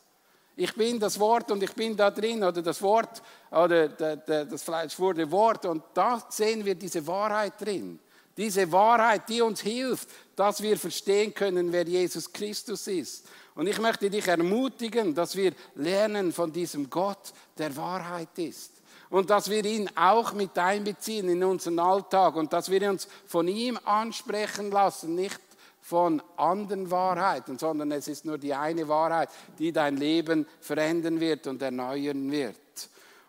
Ich 0.57 0.75
bin 0.75 1.01
das 1.01 1.19
Wort 1.19 1.51
und 1.51 1.62
ich 1.62 1.73
bin 1.73 1.97
da 1.97 2.11
drin 2.11 2.45
oder 2.45 2.61
das 2.61 2.83
Wort 2.83 3.23
oder 3.51 3.88
das 3.88 4.62
Fleisch 4.62 4.99
wurde 4.99 5.31
Wort 5.31 5.65
und 5.65 5.83
da 5.95 6.23
sehen 6.29 6.65
wir 6.65 6.75
diese 6.75 7.07
Wahrheit 7.07 7.55
drin. 7.59 7.99
Diese 8.37 8.71
Wahrheit, 8.73 9.29
die 9.29 9.43
uns 9.43 9.61
hilft, 9.61 10.09
dass 10.37 10.62
wir 10.62 10.79
verstehen 10.79 11.35
können, 11.35 11.71
wer 11.71 11.87
Jesus 11.87 12.33
Christus 12.33 12.87
ist. 12.87 13.27
Und 13.55 13.67
ich 13.67 13.79
möchte 13.79 14.09
dich 14.09 14.27
ermutigen, 14.27 15.15
dass 15.15 15.37
wir 15.37 15.53
lernen 15.75 16.33
von 16.33 16.53
diesem 16.53 16.88
Gott, 16.88 17.33
der 17.59 17.77
Wahrheit 17.77 18.38
ist. 18.38 18.73
Und 19.11 19.29
dass 19.29 19.51
wir 19.51 19.62
ihn 19.65 19.91
auch 19.95 20.33
mit 20.33 20.59
einbeziehen 20.59 21.29
in 21.29 21.45
unseren 21.45 21.79
Alltag 21.79 22.35
und 22.35 22.51
dass 22.55 22.71
wir 22.71 22.88
uns 22.88 23.07
von 23.27 23.47
ihm 23.47 23.79
ansprechen 23.85 24.71
lassen, 24.71 25.15
nicht 25.15 25.41
von 25.83 26.23
anderen 26.37 26.90
Wahrheiten, 26.90 27.59
sondern 27.59 27.90
es 27.90 28.09
ist 28.09 28.25
nur 28.25 28.38
die 28.38 28.55
eine 28.55 28.88
Wahrheit, 28.88 29.29
die 29.59 29.73
dein 29.73 29.97
Leben 29.97 30.47
verändern 30.61 31.21
wird 31.21 31.47
und 31.49 31.61
erneuern 31.61 32.31
wird. 32.31 32.57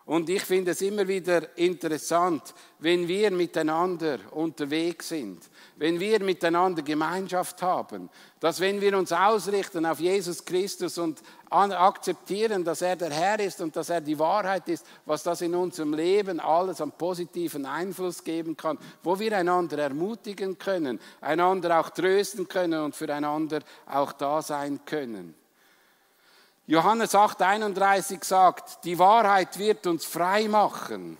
Und 0.06 0.28
ich 0.28 0.42
finde 0.42 0.72
es 0.72 0.82
immer 0.82 1.08
wieder 1.08 1.56
interessant, 1.56 2.54
wenn 2.78 3.08
wir 3.08 3.30
miteinander 3.30 4.18
unterwegs 4.32 5.08
sind, 5.08 5.48
wenn 5.76 5.98
wir 5.98 6.22
miteinander 6.22 6.82
Gemeinschaft 6.82 7.62
haben, 7.62 8.10
dass 8.38 8.60
wenn 8.60 8.82
wir 8.82 8.98
uns 8.98 9.12
ausrichten 9.12 9.86
auf 9.86 10.00
Jesus 10.00 10.44
Christus 10.44 10.98
und 10.98 11.22
akzeptieren, 11.54 12.64
dass 12.64 12.82
er 12.82 12.96
der 12.96 13.10
Herr 13.10 13.40
ist 13.40 13.60
und 13.60 13.74
dass 13.76 13.88
er 13.88 14.00
die 14.00 14.18
Wahrheit 14.18 14.68
ist, 14.68 14.86
was 15.06 15.22
das 15.22 15.40
in 15.40 15.54
unserem 15.54 15.94
Leben 15.94 16.40
alles 16.40 16.80
an 16.80 16.92
positiven 16.92 17.64
Einfluss 17.66 18.24
geben 18.24 18.56
kann, 18.56 18.78
wo 19.02 19.18
wir 19.18 19.36
einander 19.36 19.78
ermutigen 19.78 20.58
können, 20.58 21.00
einander 21.20 21.80
auch 21.80 21.90
trösten 21.90 22.48
können 22.48 22.80
und 22.82 22.96
füreinander 22.96 23.60
auch 23.86 24.12
da 24.12 24.42
sein 24.42 24.80
können. 24.84 25.34
Johannes 26.66 27.14
8:31 27.14 28.24
sagt, 28.24 28.84
die 28.84 28.98
Wahrheit 28.98 29.58
wird 29.58 29.86
uns 29.86 30.06
frei 30.06 30.48
machen. 30.48 31.18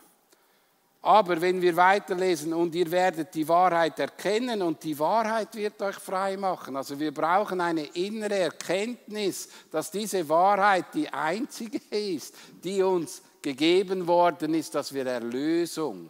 Aber 1.04 1.38
wenn 1.38 1.60
wir 1.60 1.76
weiterlesen 1.76 2.54
und 2.54 2.74
ihr 2.74 2.90
werdet 2.90 3.34
die 3.34 3.46
Wahrheit 3.46 3.98
erkennen 3.98 4.62
und 4.62 4.82
die 4.82 4.98
Wahrheit 4.98 5.54
wird 5.54 5.82
euch 5.82 5.96
frei 5.96 6.38
machen. 6.38 6.76
Also 6.76 6.98
wir 6.98 7.12
brauchen 7.12 7.60
eine 7.60 7.84
innere 7.84 8.38
Erkenntnis, 8.38 9.50
dass 9.70 9.90
diese 9.90 10.26
Wahrheit 10.30 10.86
die 10.94 11.06
einzige 11.10 11.78
ist, 11.90 12.34
die 12.64 12.82
uns 12.82 13.20
gegeben 13.42 14.06
worden 14.06 14.54
ist, 14.54 14.74
dass 14.74 14.94
wir 14.94 15.04
Erlösung 15.04 16.08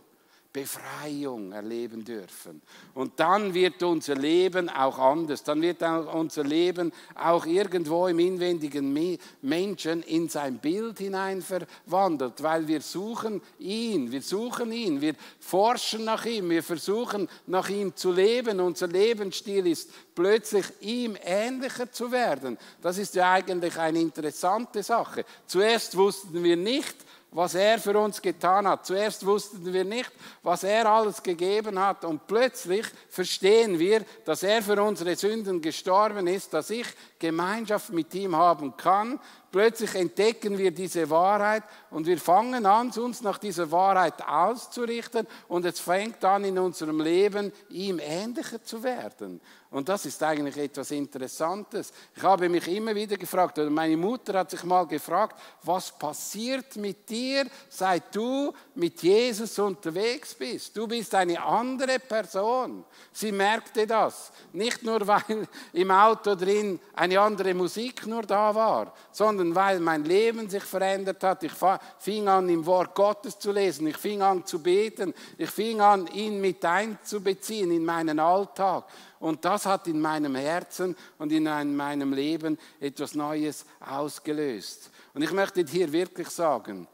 Befreiung 0.54 1.50
erleben 1.50 2.04
dürfen. 2.04 2.62
Und 2.94 3.18
dann 3.18 3.52
wird 3.52 3.82
unser 3.82 4.14
Leben 4.14 4.68
auch 4.68 5.00
anders. 5.00 5.42
Dann 5.42 5.60
wird 5.60 5.82
unser 5.82 6.44
Leben 6.44 6.92
auch 7.16 7.44
irgendwo 7.44 8.06
im 8.06 8.20
inwendigen 8.20 9.18
Menschen 9.42 10.04
in 10.04 10.28
sein 10.28 10.58
Bild 10.58 10.98
hinein 10.98 11.42
verwandelt, 11.42 12.40
weil 12.40 12.68
wir 12.68 12.80
suchen 12.80 13.42
ihn, 13.58 14.12
wir 14.12 14.22
suchen 14.22 14.70
ihn, 14.70 15.00
wir 15.00 15.16
forschen 15.40 16.04
nach 16.04 16.24
ihm, 16.24 16.48
wir 16.48 16.62
versuchen 16.62 17.28
nach 17.48 17.68
ihm 17.68 17.96
zu 17.96 18.12
leben. 18.12 18.60
Unser 18.60 18.86
Lebensstil 18.86 19.66
ist 19.66 19.90
plötzlich 20.14 20.66
ihm 20.80 21.18
ähnlicher 21.20 21.90
zu 21.90 22.12
werden. 22.12 22.58
Das 22.80 22.98
ist 22.98 23.16
ja 23.16 23.32
eigentlich 23.32 23.76
eine 23.76 24.00
interessante 24.00 24.84
Sache. 24.84 25.24
Zuerst 25.48 25.96
wussten 25.96 26.44
wir 26.44 26.56
nicht, 26.56 26.94
was 27.34 27.56
er 27.56 27.78
für 27.80 27.98
uns 27.98 28.22
getan 28.22 28.66
hat. 28.66 28.86
Zuerst 28.86 29.26
wussten 29.26 29.72
wir 29.72 29.84
nicht, 29.84 30.10
was 30.42 30.62
er 30.62 30.86
alles 30.86 31.20
gegeben 31.22 31.78
hat 31.80 32.04
und 32.04 32.26
plötzlich 32.28 32.86
verstehen 33.10 33.78
wir, 33.78 34.04
dass 34.24 34.44
er 34.44 34.62
für 34.62 34.80
unsere 34.80 35.16
Sünden 35.16 35.60
gestorben 35.60 36.28
ist, 36.28 36.54
dass 36.54 36.70
ich 36.70 36.86
Gemeinschaft 37.24 37.90
mit 37.90 38.14
ihm 38.14 38.36
haben 38.36 38.76
kann. 38.76 39.18
Plötzlich 39.50 39.94
entdecken 39.94 40.58
wir 40.58 40.72
diese 40.72 41.08
Wahrheit 41.08 41.62
und 41.90 42.06
wir 42.06 42.18
fangen 42.18 42.66
an, 42.66 42.90
uns 42.90 43.22
nach 43.22 43.38
dieser 43.38 43.70
Wahrheit 43.70 44.20
auszurichten 44.26 45.26
und 45.46 45.64
es 45.64 45.78
fängt 45.78 46.24
an 46.24 46.44
in 46.44 46.58
unserem 46.58 47.00
Leben, 47.00 47.52
ihm 47.70 48.00
ähnlicher 48.00 48.62
zu 48.62 48.82
werden. 48.82 49.40
Und 49.70 49.88
das 49.88 50.06
ist 50.06 50.22
eigentlich 50.22 50.56
etwas 50.56 50.92
Interessantes. 50.92 51.92
Ich 52.14 52.22
habe 52.22 52.48
mich 52.48 52.68
immer 52.68 52.94
wieder 52.94 53.16
gefragt, 53.16 53.58
oder 53.58 53.70
meine 53.70 53.96
Mutter 53.96 54.38
hat 54.38 54.50
sich 54.50 54.62
mal 54.62 54.86
gefragt, 54.86 55.36
was 55.64 55.90
passiert 55.90 56.76
mit 56.76 57.08
dir, 57.08 57.44
seit 57.68 58.14
du 58.14 58.52
mit 58.76 59.02
Jesus 59.02 59.58
unterwegs 59.58 60.34
bist? 60.34 60.76
Du 60.76 60.86
bist 60.86 61.12
eine 61.16 61.42
andere 61.42 61.98
Person. 61.98 62.84
Sie 63.12 63.32
merkte 63.32 63.84
das. 63.84 64.30
Nicht 64.52 64.84
nur, 64.84 65.04
weil 65.06 65.48
im 65.72 65.90
Auto 65.90 66.36
drin 66.36 66.78
eine 66.94 67.13
andere 67.18 67.54
Musik 67.54 68.06
nur 68.06 68.22
da 68.22 68.54
war, 68.54 68.92
sondern 69.10 69.54
weil 69.54 69.80
mein 69.80 70.04
Leben 70.04 70.48
sich 70.48 70.62
verändert 70.62 71.22
hat. 71.22 71.42
Ich 71.42 71.52
fing 71.98 72.28
an, 72.28 72.48
im 72.48 72.64
Wort 72.66 72.94
Gottes 72.94 73.38
zu 73.38 73.52
lesen. 73.52 73.86
Ich 73.86 73.96
fing 73.96 74.22
an 74.22 74.46
zu 74.46 74.62
beten. 74.62 75.14
Ich 75.38 75.50
fing 75.50 75.80
an, 75.80 76.06
ihn 76.08 76.40
mit 76.40 76.64
einzubeziehen 76.64 77.70
in 77.70 77.84
meinen 77.84 78.18
Alltag. 78.18 78.84
Und 79.20 79.44
das 79.44 79.66
hat 79.66 79.86
in 79.86 80.00
meinem 80.00 80.34
Herzen 80.34 80.96
und 81.18 81.32
in 81.32 81.44
meinem 81.76 82.12
Leben 82.12 82.58
etwas 82.80 83.14
Neues 83.14 83.64
ausgelöst. 83.80 84.90
Und 85.14 85.22
ich 85.22 85.32
möchte 85.32 85.64
hier 85.64 85.90
wirklich 85.92 86.28
sagen, 86.28 86.86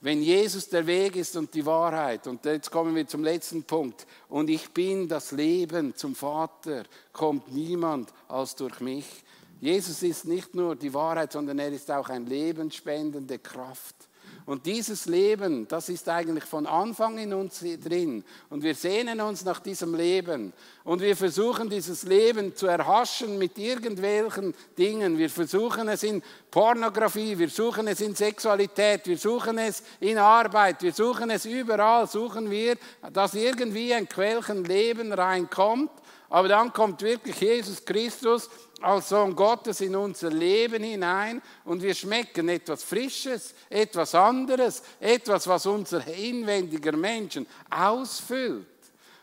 wenn 0.00 0.22
Jesus 0.22 0.68
der 0.68 0.86
Weg 0.86 1.16
ist 1.16 1.36
und 1.36 1.52
die 1.52 1.66
Wahrheit, 1.66 2.26
und 2.28 2.44
jetzt 2.44 2.70
kommen 2.70 2.94
wir 2.94 3.06
zum 3.08 3.24
letzten 3.24 3.64
Punkt, 3.64 4.06
und 4.28 4.48
ich 4.48 4.70
bin 4.70 5.08
das 5.08 5.32
Leben 5.32 5.96
zum 5.96 6.14
Vater, 6.14 6.84
kommt 7.12 7.52
niemand 7.52 8.12
als 8.28 8.54
durch 8.54 8.78
mich. 8.80 9.24
Jesus 9.60 10.02
ist 10.02 10.24
nicht 10.24 10.54
nur 10.54 10.76
die 10.76 10.92
Wahrheit, 10.94 11.32
sondern 11.32 11.58
er 11.58 11.72
ist 11.72 11.90
auch 11.90 12.08
eine 12.08 12.24
lebensspendende 12.24 13.38
Kraft. 13.38 14.08
Und 14.48 14.64
dieses 14.64 15.04
Leben, 15.04 15.68
das 15.68 15.90
ist 15.90 16.08
eigentlich 16.08 16.44
von 16.44 16.66
Anfang 16.66 17.18
in 17.18 17.34
uns 17.34 17.62
drin. 17.84 18.24
Und 18.48 18.62
wir 18.62 18.74
sehnen 18.74 19.20
uns 19.20 19.44
nach 19.44 19.60
diesem 19.60 19.94
Leben. 19.94 20.54
Und 20.84 21.02
wir 21.02 21.14
versuchen 21.18 21.68
dieses 21.68 22.04
Leben 22.04 22.56
zu 22.56 22.66
erhaschen 22.66 23.36
mit 23.36 23.58
irgendwelchen 23.58 24.54
Dingen. 24.78 25.18
Wir 25.18 25.28
versuchen 25.28 25.88
es 25.88 26.02
in 26.02 26.22
Pornografie, 26.50 27.38
wir 27.38 27.50
suchen 27.50 27.88
es 27.88 28.00
in 28.00 28.14
Sexualität, 28.14 29.06
wir 29.06 29.18
suchen 29.18 29.58
es 29.58 29.82
in 30.00 30.16
Arbeit, 30.16 30.82
wir 30.82 30.94
suchen 30.94 31.28
es 31.28 31.44
überall, 31.44 32.06
suchen 32.06 32.50
wir, 32.50 32.76
dass 33.12 33.34
irgendwie 33.34 33.92
ein 33.92 34.08
Quellchen 34.08 34.64
Leben 34.64 35.12
reinkommt. 35.12 35.90
Aber 36.30 36.48
dann 36.48 36.72
kommt 36.72 37.02
wirklich 37.02 37.40
Jesus 37.40 37.84
Christus 37.84 38.50
als 38.80 39.08
Sohn 39.08 39.34
Gottes 39.34 39.80
in 39.80 39.96
unser 39.96 40.30
Leben 40.30 40.82
hinein 40.82 41.42
und 41.64 41.82
wir 41.82 41.94
schmecken 41.94 42.48
etwas 42.48 42.84
Frisches, 42.84 43.54
etwas 43.68 44.14
anderes, 44.14 44.82
etwas, 45.00 45.48
was 45.48 45.66
unser 45.66 46.06
inwendiger 46.06 46.96
Menschen 46.96 47.46
ausfüllt. 47.70 48.66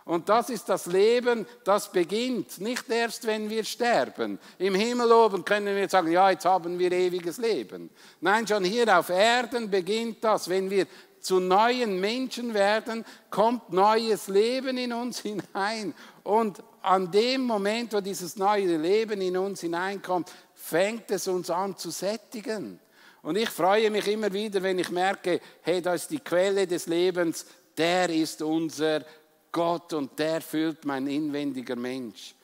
Und 0.04 0.30
das 0.30 0.52
ist 0.52 0.70
das 0.70 0.86
Leben, 0.86 1.48
das 1.64 1.92
beginnt 1.92 2.60
nicht 2.62 2.88
erst, 2.90 3.26
wenn 3.26 3.50
wir 3.50 3.64
sterben. 3.64 4.38
Im 4.60 4.76
Himmel 4.76 5.12
oben 5.12 5.44
können 5.44 5.76
wir 5.76 5.90
sagen, 5.90 6.12
ja, 6.12 6.30
jetzt 6.30 6.46
haben 6.46 6.78
wir 6.78 6.92
ewiges 6.92 7.38
Leben. 7.40 7.90
Nein, 8.22 8.46
schon 8.46 8.64
hier 8.64 9.00
auf 9.00 9.10
Erden 9.10 9.72
beginnt 9.72 10.24
das. 10.24 10.48
Wenn 10.48 10.70
wir 10.70 10.86
zu 11.22 11.40
neuen 11.40 12.00
Menschen 12.00 12.54
werden, 12.54 13.04
kommt 13.32 13.74
neues 13.74 14.28
Leben 14.28 14.78
in 14.78 14.94
uns 14.94 15.22
hinein. 15.22 15.96
Und 16.24 16.62
an 16.86 17.12
dem 17.12 17.42
Moment, 17.42 17.94
wo 17.94 18.02
dieses 18.02 18.36
neue 18.36 18.78
Leben 18.78 19.20
in 19.22 19.38
uns 19.38 19.62
hineinkommt, 19.62 20.32
fängt 20.54 21.10
es 21.12 21.28
uns 21.28 21.50
an 21.50 21.78
zu 21.78 21.90
sättigen. 21.90 22.80
Und 23.22 23.38
ich 23.38 23.50
freue 23.50 23.90
mich 23.90 24.08
immer 24.08 24.32
wieder, 24.32 24.62
wenn 24.62 24.78
ich 24.78 24.92
merke, 24.92 25.42
hey, 25.62 25.82
da 25.82 25.96
ist 25.96 26.12
die 26.12 26.20
Quelle 26.20 26.68
des 26.68 26.86
Lebens, 26.86 27.46
der 27.76 28.10
ist 28.10 28.42
unser 28.42 29.04
Gott 29.52 29.94
und 29.94 30.18
der 30.20 30.42
füllt 30.42 30.86
mein 30.86 31.08
inwendiger 31.08 31.76
Mensch. 31.76 32.36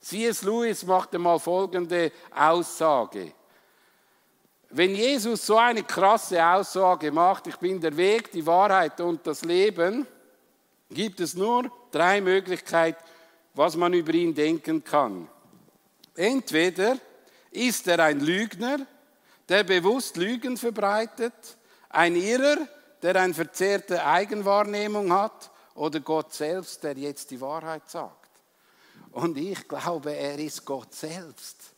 C.S. 0.00 0.42
Lewis 0.42 0.84
machte 0.84 1.18
mal 1.18 1.38
folgende 1.38 2.10
Aussage. 2.34 3.32
Wenn 4.70 4.94
Jesus 4.94 5.46
so 5.46 5.56
eine 5.56 5.84
krasse 5.84 6.44
Aussage 6.44 7.12
macht, 7.12 7.46
ich 7.46 7.56
bin 7.56 7.80
der 7.80 7.96
Weg, 7.96 8.32
die 8.32 8.44
Wahrheit 8.44 9.00
und 9.00 9.26
das 9.26 9.44
Leben, 9.44 10.06
gibt 10.90 11.20
es 11.20 11.34
nur 11.34 11.70
drei 11.90 12.20
Möglichkeiten, 12.20 13.02
was 13.54 13.76
man 13.76 13.92
über 13.94 14.12
ihn 14.12 14.34
denken 14.34 14.82
kann. 14.82 15.28
Entweder 16.16 16.98
ist 17.50 17.86
er 17.86 18.00
ein 18.00 18.20
Lügner, 18.20 18.86
der 19.48 19.64
bewusst 19.64 20.16
Lügen 20.16 20.56
verbreitet, 20.56 21.56
ein 21.88 22.16
Irrer, 22.16 22.68
der 23.02 23.16
eine 23.16 23.34
verzerrte 23.34 24.04
Eigenwahrnehmung 24.04 25.12
hat, 25.12 25.50
oder 25.74 26.00
Gott 26.00 26.32
selbst, 26.32 26.82
der 26.84 26.96
jetzt 26.96 27.30
die 27.30 27.40
Wahrheit 27.40 27.88
sagt. 27.90 28.30
Und 29.10 29.36
ich 29.36 29.66
glaube, 29.66 30.14
er 30.14 30.38
ist 30.38 30.64
Gott 30.64 30.94
selbst. 30.94 31.73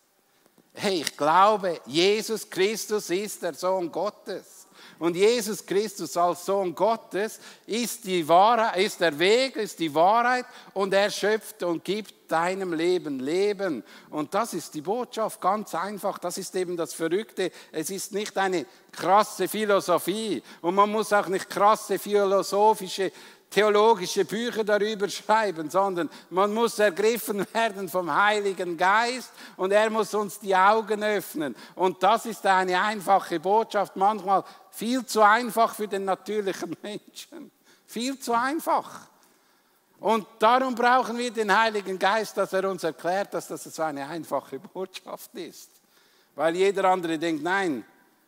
Hey, 0.79 1.01
ich 1.01 1.17
glaube, 1.17 1.81
Jesus 1.87 2.49
Christus 2.49 3.09
ist 3.09 3.43
der 3.43 3.55
Sohn 3.55 3.91
Gottes. 3.91 4.67
Und 4.99 5.17
Jesus 5.17 5.65
Christus 5.65 6.17
als 6.19 6.45
Sohn 6.45 6.75
Gottes 6.75 7.39
ist, 7.67 8.05
die 8.05 8.27
Wahrheit, 8.29 8.77
ist 8.79 9.01
der 9.01 9.19
Weg, 9.19 9.57
ist 9.57 9.79
die 9.79 9.95
Wahrheit 9.95 10.45
und 10.75 10.93
er 10.93 11.11
schöpft 11.11 11.63
und 11.63 11.83
gibt 11.83 12.31
deinem 12.31 12.73
Leben 12.73 13.21
Leben. 13.21 13.85
Und 14.11 14.35
das 14.35 14.53
ist 14.55 14.75
die 14.75 14.81
Botschaft, 14.81 15.41
ganz 15.41 15.75
einfach. 15.75 16.19
Das 16.19 16.39
ist 16.39 16.55
eben 16.57 16.77
das 16.77 16.93
Verrückte. 16.93 17.51
Es 17.73 17.91
ist 17.91 18.13
nicht 18.13 18.37
eine 18.37 18.67
krasse 18.93 19.49
Philosophie 19.49 20.43
und 20.63 20.75
man 20.75 20.91
muss 20.91 21.13
auch 21.13 21.27
nicht 21.29 21.49
krasse 21.49 21.99
philosophische 21.99 23.13
theologische 23.51 24.25
Bücher 24.25 24.65
darüber 24.65 25.09
schreiben, 25.09 25.71
sondern 25.71 26.11
man 26.31 26.53
muss 26.53 26.79
ergriffen 26.79 27.47
werden 27.53 27.89
vom 27.89 28.15
Heiligen 28.15 28.77
Geist 28.77 29.33
und 29.57 29.73
er 29.73 29.89
muss 29.91 30.13
uns 30.15 30.39
die 30.39 30.55
Augen 30.55 31.03
öffnen. 31.03 31.55
Und 31.75 32.03
das 32.03 32.27
ist 32.27 32.45
eine 32.45 32.81
einfache 32.81 33.41
Botschaft, 33.41 33.97
manchmal 33.97 34.45
viel 34.71 35.05
zu 35.07 35.23
einfach 35.23 35.75
für 35.75 35.89
den 35.89 36.05
natürlichen 36.05 36.77
Menschen. 36.83 37.51
Viel 37.87 38.19
zu 38.19 38.33
einfach. 38.33 39.09
Und 40.01 40.27
darum 40.39 40.75
brauchen 40.75 41.17
wir 41.17 41.31
den 41.31 41.57
Heiligen 41.57 41.99
Geist, 41.99 42.37
dass 42.37 42.53
er 42.53 42.69
uns 42.69 42.85
erklärt, 42.85 43.33
dass 43.33 43.49
das 43.49 43.65
so 43.65 43.83
eine 43.83 44.07
einfache 44.07 44.59
Botschaft 44.75 45.35
ist. 45.35 45.71
Weil 46.35 46.55
jeder 46.57 46.85
andere 46.85 47.19
denkt, 47.19 47.43
nein, 47.43 47.85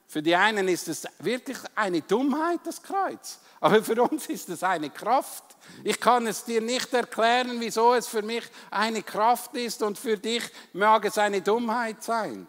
für 0.08 0.22
die 0.22 0.34
einen 0.34 0.68
ist 0.68 0.88
es 0.88 1.06
wirklich 1.18 1.58
eine 1.74 2.00
Dummheit, 2.00 2.60
das 2.64 2.82
Kreuz. 2.82 3.40
Aber 3.60 3.82
für 3.82 4.02
uns 4.02 4.26
ist 4.28 4.48
es 4.48 4.62
eine 4.62 4.88
Kraft. 4.88 5.44
Ich 5.84 6.00
kann 6.00 6.26
es 6.26 6.44
dir 6.44 6.62
nicht 6.62 6.94
erklären, 6.94 7.60
wieso 7.60 7.92
es 7.92 8.06
für 8.06 8.22
mich 8.22 8.44
eine 8.70 9.02
Kraft 9.02 9.54
ist 9.54 9.82
und 9.82 9.98
für 9.98 10.16
dich 10.16 10.42
mag 10.72 11.04
es 11.04 11.18
eine 11.18 11.42
Dummheit 11.42 12.02
sein. 12.02 12.46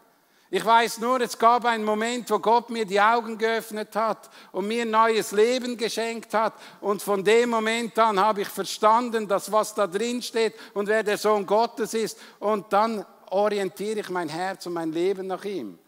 Ich 0.52 0.64
weiß 0.64 1.00
nur, 1.00 1.20
es 1.20 1.38
gab 1.38 1.66
einen 1.66 1.84
Moment, 1.84 2.30
wo 2.30 2.38
Gott 2.38 2.70
mir 2.70 2.86
die 2.86 3.00
Augen 3.00 3.36
geöffnet 3.36 3.94
hat 3.94 4.30
und 4.52 4.66
mir 4.66 4.82
ein 4.82 4.90
neues 4.90 5.30
Leben 5.30 5.76
geschenkt 5.76 6.32
hat. 6.32 6.54
Und 6.80 7.02
von 7.02 7.22
dem 7.22 7.50
Moment 7.50 7.96
an 7.98 8.18
habe 8.18 8.40
ich 8.40 8.48
verstanden, 8.48 9.28
dass 9.28 9.52
was 9.52 9.74
da 9.74 9.86
drin 9.86 10.22
steht 10.22 10.54
und 10.72 10.88
wer 10.88 11.02
der 11.02 11.18
Sohn 11.18 11.44
Gottes 11.44 11.92
ist. 11.92 12.18
Und 12.38 12.72
dann 12.72 13.04
orientiere 13.28 14.00
ich 14.00 14.08
mein 14.08 14.30
Herz 14.30 14.64
und 14.64 14.72
mein 14.72 14.92
Leben 14.92 15.26
nach 15.26 15.44
ihm. 15.44 15.78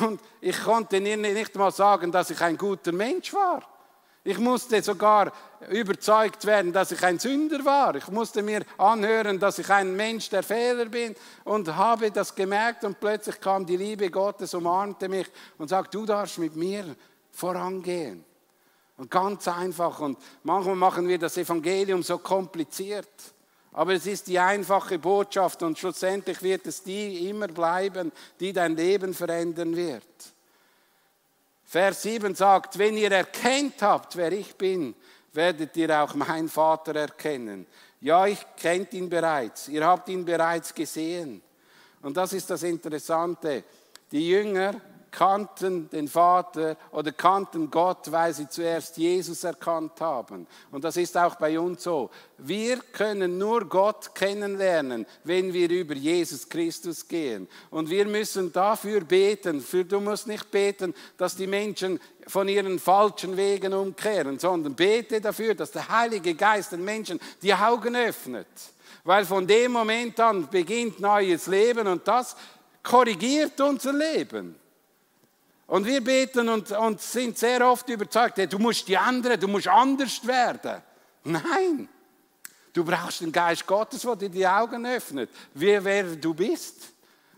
Und 0.00 0.20
ich 0.40 0.62
konnte 0.62 1.00
nicht 1.00 1.54
mal 1.54 1.70
sagen, 1.70 2.10
dass 2.10 2.30
ich 2.30 2.40
ein 2.40 2.56
guter 2.56 2.92
Mensch 2.92 3.32
war. 3.34 3.62
Ich 4.24 4.38
musste 4.38 4.80
sogar 4.82 5.32
überzeugt 5.68 6.46
werden, 6.46 6.72
dass 6.72 6.92
ich 6.92 7.02
ein 7.02 7.18
Sünder 7.18 7.64
war. 7.64 7.96
Ich 7.96 8.06
musste 8.08 8.40
mir 8.42 8.64
anhören, 8.78 9.38
dass 9.38 9.58
ich 9.58 9.68
ein 9.68 9.96
Mensch 9.96 10.30
der 10.30 10.44
Fehler 10.44 10.86
bin 10.86 11.16
und 11.44 11.74
habe 11.74 12.10
das 12.10 12.32
gemerkt 12.34 12.84
und 12.84 13.00
plötzlich 13.00 13.40
kam 13.40 13.66
die 13.66 13.76
Liebe 13.76 14.10
Gottes, 14.10 14.54
umarmte 14.54 15.08
mich 15.08 15.26
und 15.58 15.68
sagte, 15.68 15.98
du 15.98 16.06
darfst 16.06 16.38
mit 16.38 16.54
mir 16.54 16.94
vorangehen. 17.32 18.24
Und 18.96 19.10
ganz 19.10 19.48
einfach. 19.48 19.98
Und 19.98 20.18
manchmal 20.44 20.76
machen 20.76 21.08
wir 21.08 21.18
das 21.18 21.36
Evangelium 21.36 22.04
so 22.04 22.18
kompliziert. 22.18 23.08
Aber 23.72 23.94
es 23.94 24.06
ist 24.06 24.26
die 24.26 24.38
einfache 24.38 24.98
Botschaft 24.98 25.62
und 25.62 25.78
schlussendlich 25.78 26.42
wird 26.42 26.66
es 26.66 26.82
die 26.82 27.28
immer 27.28 27.48
bleiben, 27.48 28.12
die 28.38 28.52
dein 28.52 28.76
Leben 28.76 29.14
verändern 29.14 29.74
wird. 29.74 30.04
Vers 31.64 32.02
7 32.02 32.34
sagt, 32.34 32.78
wenn 32.78 32.98
ihr 32.98 33.10
erkennt 33.10 33.80
habt, 33.80 34.16
wer 34.16 34.30
ich 34.32 34.54
bin, 34.56 34.94
werdet 35.32 35.74
ihr 35.76 36.02
auch 36.02 36.14
meinen 36.14 36.50
Vater 36.50 36.94
erkennen. 36.94 37.66
Ja, 38.00 38.26
ich 38.26 38.44
kennt 38.56 38.92
ihn 38.92 39.08
bereits, 39.08 39.68
ihr 39.68 39.86
habt 39.86 40.08
ihn 40.10 40.24
bereits 40.24 40.74
gesehen. 40.74 41.40
Und 42.02 42.16
das 42.16 42.34
ist 42.34 42.50
das 42.50 42.64
Interessante. 42.64 43.64
Die 44.10 44.28
Jünger 44.28 44.74
kannten 45.12 45.90
den 45.90 46.08
Vater 46.08 46.76
oder 46.90 47.12
kannten 47.12 47.70
Gott, 47.70 48.10
weil 48.10 48.32
sie 48.32 48.48
zuerst 48.48 48.96
Jesus 48.96 49.44
erkannt 49.44 50.00
haben. 50.00 50.46
Und 50.72 50.82
das 50.82 50.96
ist 50.96 51.16
auch 51.16 51.36
bei 51.36 51.60
uns 51.60 51.84
so. 51.84 52.10
Wir 52.38 52.78
können 52.78 53.38
nur 53.38 53.66
Gott 53.66 54.14
kennenlernen, 54.14 55.06
wenn 55.22 55.52
wir 55.52 55.70
über 55.70 55.94
Jesus 55.94 56.48
Christus 56.48 57.06
gehen. 57.06 57.46
Und 57.70 57.90
wir 57.90 58.06
müssen 58.06 58.52
dafür 58.52 59.02
beten. 59.02 59.60
Für, 59.60 59.84
du 59.84 60.00
musst 60.00 60.26
nicht 60.26 60.50
beten, 60.50 60.94
dass 61.18 61.36
die 61.36 61.46
Menschen 61.46 62.00
von 62.26 62.48
ihren 62.48 62.78
falschen 62.78 63.36
Wegen 63.36 63.74
umkehren, 63.74 64.38
sondern 64.38 64.74
bete 64.74 65.20
dafür, 65.20 65.54
dass 65.54 65.70
der 65.70 65.88
Heilige 65.88 66.34
Geist 66.34 66.72
den 66.72 66.84
Menschen 66.84 67.20
die 67.42 67.54
Augen 67.54 67.94
öffnet. 67.94 68.48
Weil 69.04 69.26
von 69.26 69.46
dem 69.46 69.72
Moment 69.72 70.18
an 70.20 70.48
beginnt 70.48 71.00
neues 71.00 71.48
Leben 71.48 71.86
und 71.86 72.08
das 72.08 72.34
korrigiert 72.82 73.60
unser 73.60 73.92
Leben. 73.92 74.61
Und 75.72 75.86
wir 75.86 76.04
beten 76.04 76.50
und, 76.50 76.70
und 76.70 77.00
sind 77.00 77.38
sehr 77.38 77.66
oft 77.66 77.88
überzeugt, 77.88 78.36
hey, 78.36 78.46
du 78.46 78.58
musst 78.58 78.86
die 78.86 78.98
anderen, 78.98 79.40
du 79.40 79.48
musst 79.48 79.68
anders 79.68 80.26
werden. 80.26 80.82
Nein, 81.24 81.88
du 82.74 82.84
brauchst 82.84 83.22
den 83.22 83.32
Geist 83.32 83.66
Gottes, 83.66 84.02
der 84.02 84.16
dir 84.16 84.28
die 84.28 84.46
Augen 84.46 84.84
öffnet, 84.84 85.30
wie 85.54 85.82
wer 85.82 86.02
du 86.16 86.34
bist. 86.34 86.92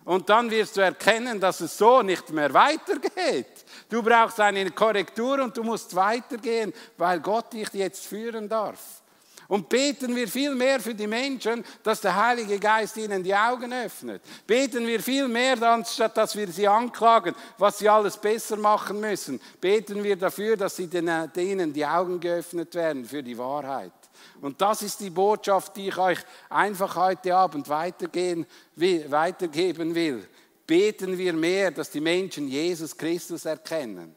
Und 0.05 0.29
dann 0.29 0.51
wirst 0.51 0.77
du 0.77 0.81
erkennen, 0.81 1.39
dass 1.39 1.61
es 1.61 1.79
so 1.79 2.03
nicht 2.03 2.29
mehr 2.31 2.53
weitergeht. 2.53 3.65
Du 3.89 4.03
brauchst 4.03 4.41
eine 4.41 4.69
Korrektur 4.73 5.41
und 5.41 5.57
du 5.57 5.63
musst 5.63 5.95
weitergehen, 5.95 6.73
weil 6.97 7.21
Gott 7.21 7.53
dich 7.53 7.69
jetzt 7.73 8.05
führen 8.05 8.49
darf. 8.49 9.04
Und 9.49 9.69
beten 9.69 10.17
wir 10.17 10.27
viel 10.27 10.55
mehr 10.55 10.81
für 10.81 10.95
die 10.95 11.07
Menschen, 11.07 11.65
dass 11.83 12.01
der 12.01 12.17
Heilige 12.17 12.59
Geist 12.59 12.97
ihnen 12.97 13.23
die 13.23 13.35
Augen 13.35 13.73
öffnet. 13.73 14.23
Beten 14.47 14.87
wir 14.87 15.01
viel 15.01 15.29
mehr, 15.29 15.61
anstatt 15.63 16.17
dass 16.17 16.35
wir 16.35 16.49
sie 16.49 16.67
anklagen, 16.67 17.35
was 17.59 17.79
sie 17.79 17.89
alles 17.89 18.17
besser 18.17 18.57
machen 18.57 19.01
müssen. 19.01 19.41
Beten 19.61 20.03
wir 20.03 20.17
dafür, 20.17 20.57
dass 20.57 20.77
sie 20.77 20.87
denen 20.87 21.73
die 21.73 21.85
Augen 21.85 22.19
geöffnet 22.21 22.75
werden 22.75 23.05
für 23.05 23.23
die 23.23 23.37
Wahrheit. 23.37 23.93
Und 24.41 24.61
das 24.61 24.83
ist 24.83 25.01
die 25.01 25.11
Botschaft, 25.11 25.77
die 25.77 25.89
ich 25.89 25.99
euch 25.99 26.19
einfach 26.49 26.97
heute 26.97 27.35
Abend 27.35 27.69
weitergeben 27.69 28.47
will. 28.75 30.29
Beten 30.67 31.19
wir 31.19 31.33
mehr, 31.35 31.71
dass 31.71 31.91
die 31.91 32.01
Menschen 32.01 32.49
Jesus 32.49 32.97
Christus 32.97 33.45
erkennen 33.45 34.17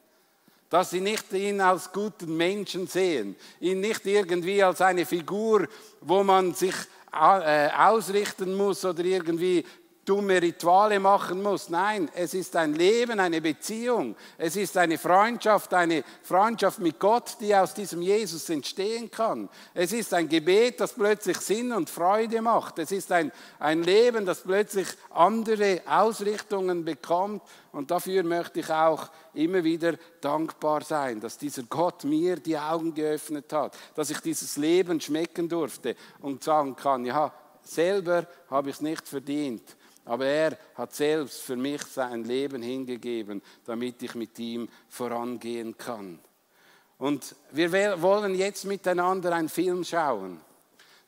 dass 0.70 0.90
sie 0.90 1.00
nicht 1.00 1.32
ihn 1.32 1.60
als 1.60 1.92
guten 1.92 2.36
Menschen 2.36 2.86
sehen, 2.86 3.36
ihn 3.60 3.80
nicht 3.80 4.04
irgendwie 4.06 4.62
als 4.62 4.80
eine 4.80 5.06
Figur, 5.06 5.66
wo 6.00 6.22
man 6.22 6.54
sich 6.54 6.74
äh, 7.12 7.68
ausrichten 7.70 8.54
muss 8.54 8.84
oder 8.84 9.04
irgendwie 9.04 9.64
dumme 10.08 10.40
Rituale 10.40 10.98
machen 10.98 11.42
muss. 11.42 11.68
Nein, 11.68 12.10
es 12.14 12.32
ist 12.32 12.56
ein 12.56 12.74
Leben, 12.74 13.20
eine 13.20 13.42
Beziehung. 13.42 14.16
Es 14.38 14.56
ist 14.56 14.76
eine 14.78 14.96
Freundschaft, 14.96 15.74
eine 15.74 16.02
Freundschaft 16.22 16.78
mit 16.78 16.98
Gott, 16.98 17.36
die 17.40 17.54
aus 17.54 17.74
diesem 17.74 18.00
Jesus 18.00 18.48
entstehen 18.48 19.10
kann. 19.10 19.50
Es 19.74 19.92
ist 19.92 20.14
ein 20.14 20.26
Gebet, 20.28 20.80
das 20.80 20.94
plötzlich 20.94 21.36
Sinn 21.38 21.72
und 21.72 21.90
Freude 21.90 22.40
macht. 22.40 22.78
Es 22.78 22.90
ist 22.90 23.12
ein, 23.12 23.30
ein 23.58 23.82
Leben, 23.82 24.24
das 24.24 24.40
plötzlich 24.40 24.88
andere 25.10 25.82
Ausrichtungen 25.86 26.86
bekommt. 26.86 27.42
Und 27.72 27.90
dafür 27.90 28.22
möchte 28.22 28.60
ich 28.60 28.70
auch 28.70 29.10
immer 29.34 29.62
wieder 29.62 29.94
dankbar 30.22 30.82
sein, 30.82 31.20
dass 31.20 31.36
dieser 31.36 31.64
Gott 31.64 32.04
mir 32.04 32.36
die 32.36 32.56
Augen 32.56 32.94
geöffnet 32.94 33.52
hat, 33.52 33.76
dass 33.94 34.08
ich 34.08 34.20
dieses 34.20 34.56
Leben 34.56 35.02
schmecken 35.02 35.50
durfte 35.50 35.96
und 36.20 36.42
sagen 36.42 36.74
kann, 36.76 37.04
ja, 37.04 37.30
selber 37.62 38.26
habe 38.48 38.70
ich 38.70 38.76
es 38.76 38.80
nicht 38.80 39.06
verdient 39.06 39.76
aber 40.08 40.24
er 40.26 40.58
hat 40.74 40.94
selbst 40.94 41.42
für 41.42 41.56
mich 41.56 41.82
sein 41.82 42.24
Leben 42.24 42.62
hingegeben, 42.62 43.42
damit 43.66 44.02
ich 44.02 44.14
mit 44.14 44.38
ihm 44.38 44.68
vorangehen 44.88 45.76
kann. 45.76 46.18
Und 46.96 47.36
wir 47.52 48.00
wollen 48.02 48.34
jetzt 48.34 48.64
miteinander 48.64 49.32
einen 49.32 49.50
Film 49.50 49.84
schauen, 49.84 50.40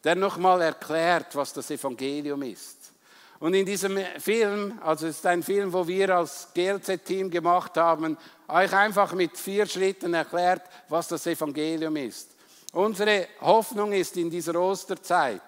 der 0.05 0.15
nochmal 0.15 0.61
erklärt, 0.61 1.35
was 1.35 1.53
das 1.53 1.71
Evangelium 1.71 2.43
ist. 2.43 2.93
Und 3.39 3.55
in 3.55 3.65
diesem 3.65 3.99
Film, 4.19 4.79
also 4.83 5.07
es 5.07 5.17
ist 5.17 5.27
ein 5.27 5.43
Film, 5.43 5.73
wo 5.73 5.89
wir 5.89 6.15
als 6.15 6.49
GLZ-Team 6.53 7.31
gemacht 7.31 7.79
haben, 7.79 8.19
euch 8.49 8.73
einfach 8.75 9.15
mit 9.15 9.39
vier 9.39 9.65
Schritten 9.67 10.13
erklärt, 10.13 10.63
was 10.91 11.09
das 11.09 11.27
Evangelium 11.27 11.97
ist. 11.97 12.37
Unsere 12.73 13.29
Hoffnung 13.41 13.93
ist 13.93 14.17
in 14.19 14.29
dieser 14.29 14.55
Osterzeit, 14.61 15.41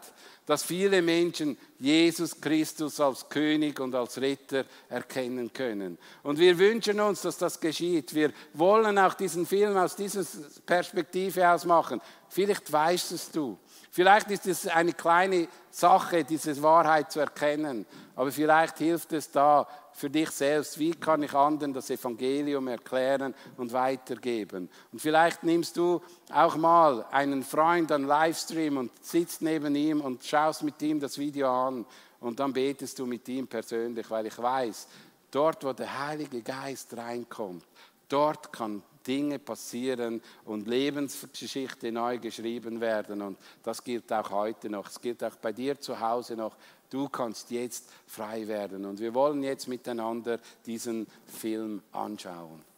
dass 0.46 0.62
viele 0.62 1.02
Menschen 1.02 1.56
Jesus 1.78 2.40
Christus 2.40 3.00
als 3.00 3.28
König 3.28 3.78
und 3.80 3.94
als 3.94 4.20
Ritter 4.20 4.64
erkennen 4.88 5.52
können. 5.52 5.98
Und 6.22 6.38
wir 6.38 6.58
wünschen 6.58 7.00
uns, 7.00 7.22
dass 7.22 7.38
das 7.38 7.60
geschieht. 7.60 8.14
Wir 8.14 8.32
wollen 8.54 8.98
auch 8.98 9.14
diesen 9.14 9.46
Film 9.46 9.76
aus 9.76 9.94
dieser 9.96 10.24
Perspektive 10.66 11.48
aus 11.48 11.64
machen. 11.64 12.00
Vielleicht 12.28 12.70
weißt 12.72 13.12
es 13.12 13.30
du. 13.30 13.58
Vielleicht 13.94 14.30
ist 14.30 14.46
es 14.46 14.66
eine 14.68 14.94
kleine 14.94 15.48
Sache, 15.70 16.24
diese 16.24 16.62
Wahrheit 16.62 17.12
zu 17.12 17.20
erkennen. 17.20 17.84
Aber 18.16 18.32
vielleicht 18.32 18.78
hilft 18.78 19.12
es 19.12 19.30
da, 19.30 19.68
für 19.92 20.08
dich 20.08 20.30
selbst, 20.30 20.78
wie 20.78 20.92
kann 20.92 21.22
ich 21.22 21.34
anderen 21.34 21.74
das 21.74 21.90
Evangelium 21.90 22.68
erklären 22.68 23.34
und 23.58 23.70
weitergeben. 23.74 24.70
Und 24.90 25.00
vielleicht 25.00 25.42
nimmst 25.42 25.76
du 25.76 26.00
auch 26.32 26.56
mal 26.56 27.04
einen 27.10 27.42
Freund 27.42 27.92
an 27.92 28.04
Livestream 28.04 28.78
und 28.78 29.04
sitzt 29.04 29.42
neben 29.42 29.74
ihm 29.74 30.00
und 30.00 30.24
schaust 30.24 30.62
mit 30.62 30.80
ihm 30.80 30.98
das 30.98 31.18
Video 31.18 31.50
an 31.50 31.84
und 32.20 32.40
dann 32.40 32.54
betest 32.54 32.98
du 32.98 33.04
mit 33.04 33.28
ihm 33.28 33.46
persönlich, 33.46 34.10
weil 34.10 34.24
ich 34.24 34.38
weiß, 34.38 34.88
dort, 35.30 35.62
wo 35.64 35.74
der 35.74 36.06
Heilige 36.06 36.40
Geist 36.40 36.96
reinkommt, 36.96 37.66
dort 38.08 38.50
kann 38.50 38.82
Dinge 39.06 39.38
passieren 39.38 40.22
und 40.44 40.66
Lebensgeschichte 40.66 41.92
neu 41.92 42.18
geschrieben 42.18 42.80
werden. 42.80 43.22
Und 43.22 43.38
das 43.62 43.82
gilt 43.82 44.12
auch 44.12 44.30
heute 44.30 44.70
noch. 44.70 44.88
Es 44.88 45.00
gilt 45.00 45.22
auch 45.24 45.36
bei 45.36 45.52
dir 45.52 45.80
zu 45.80 45.98
Hause 45.98 46.36
noch. 46.36 46.56
Du 46.90 47.08
kannst 47.08 47.50
jetzt 47.50 47.90
frei 48.06 48.46
werden. 48.46 48.84
Und 48.84 49.00
wir 49.00 49.14
wollen 49.14 49.42
jetzt 49.42 49.68
miteinander 49.68 50.38
diesen 50.66 51.06
Film 51.26 51.82
anschauen. 51.92 52.71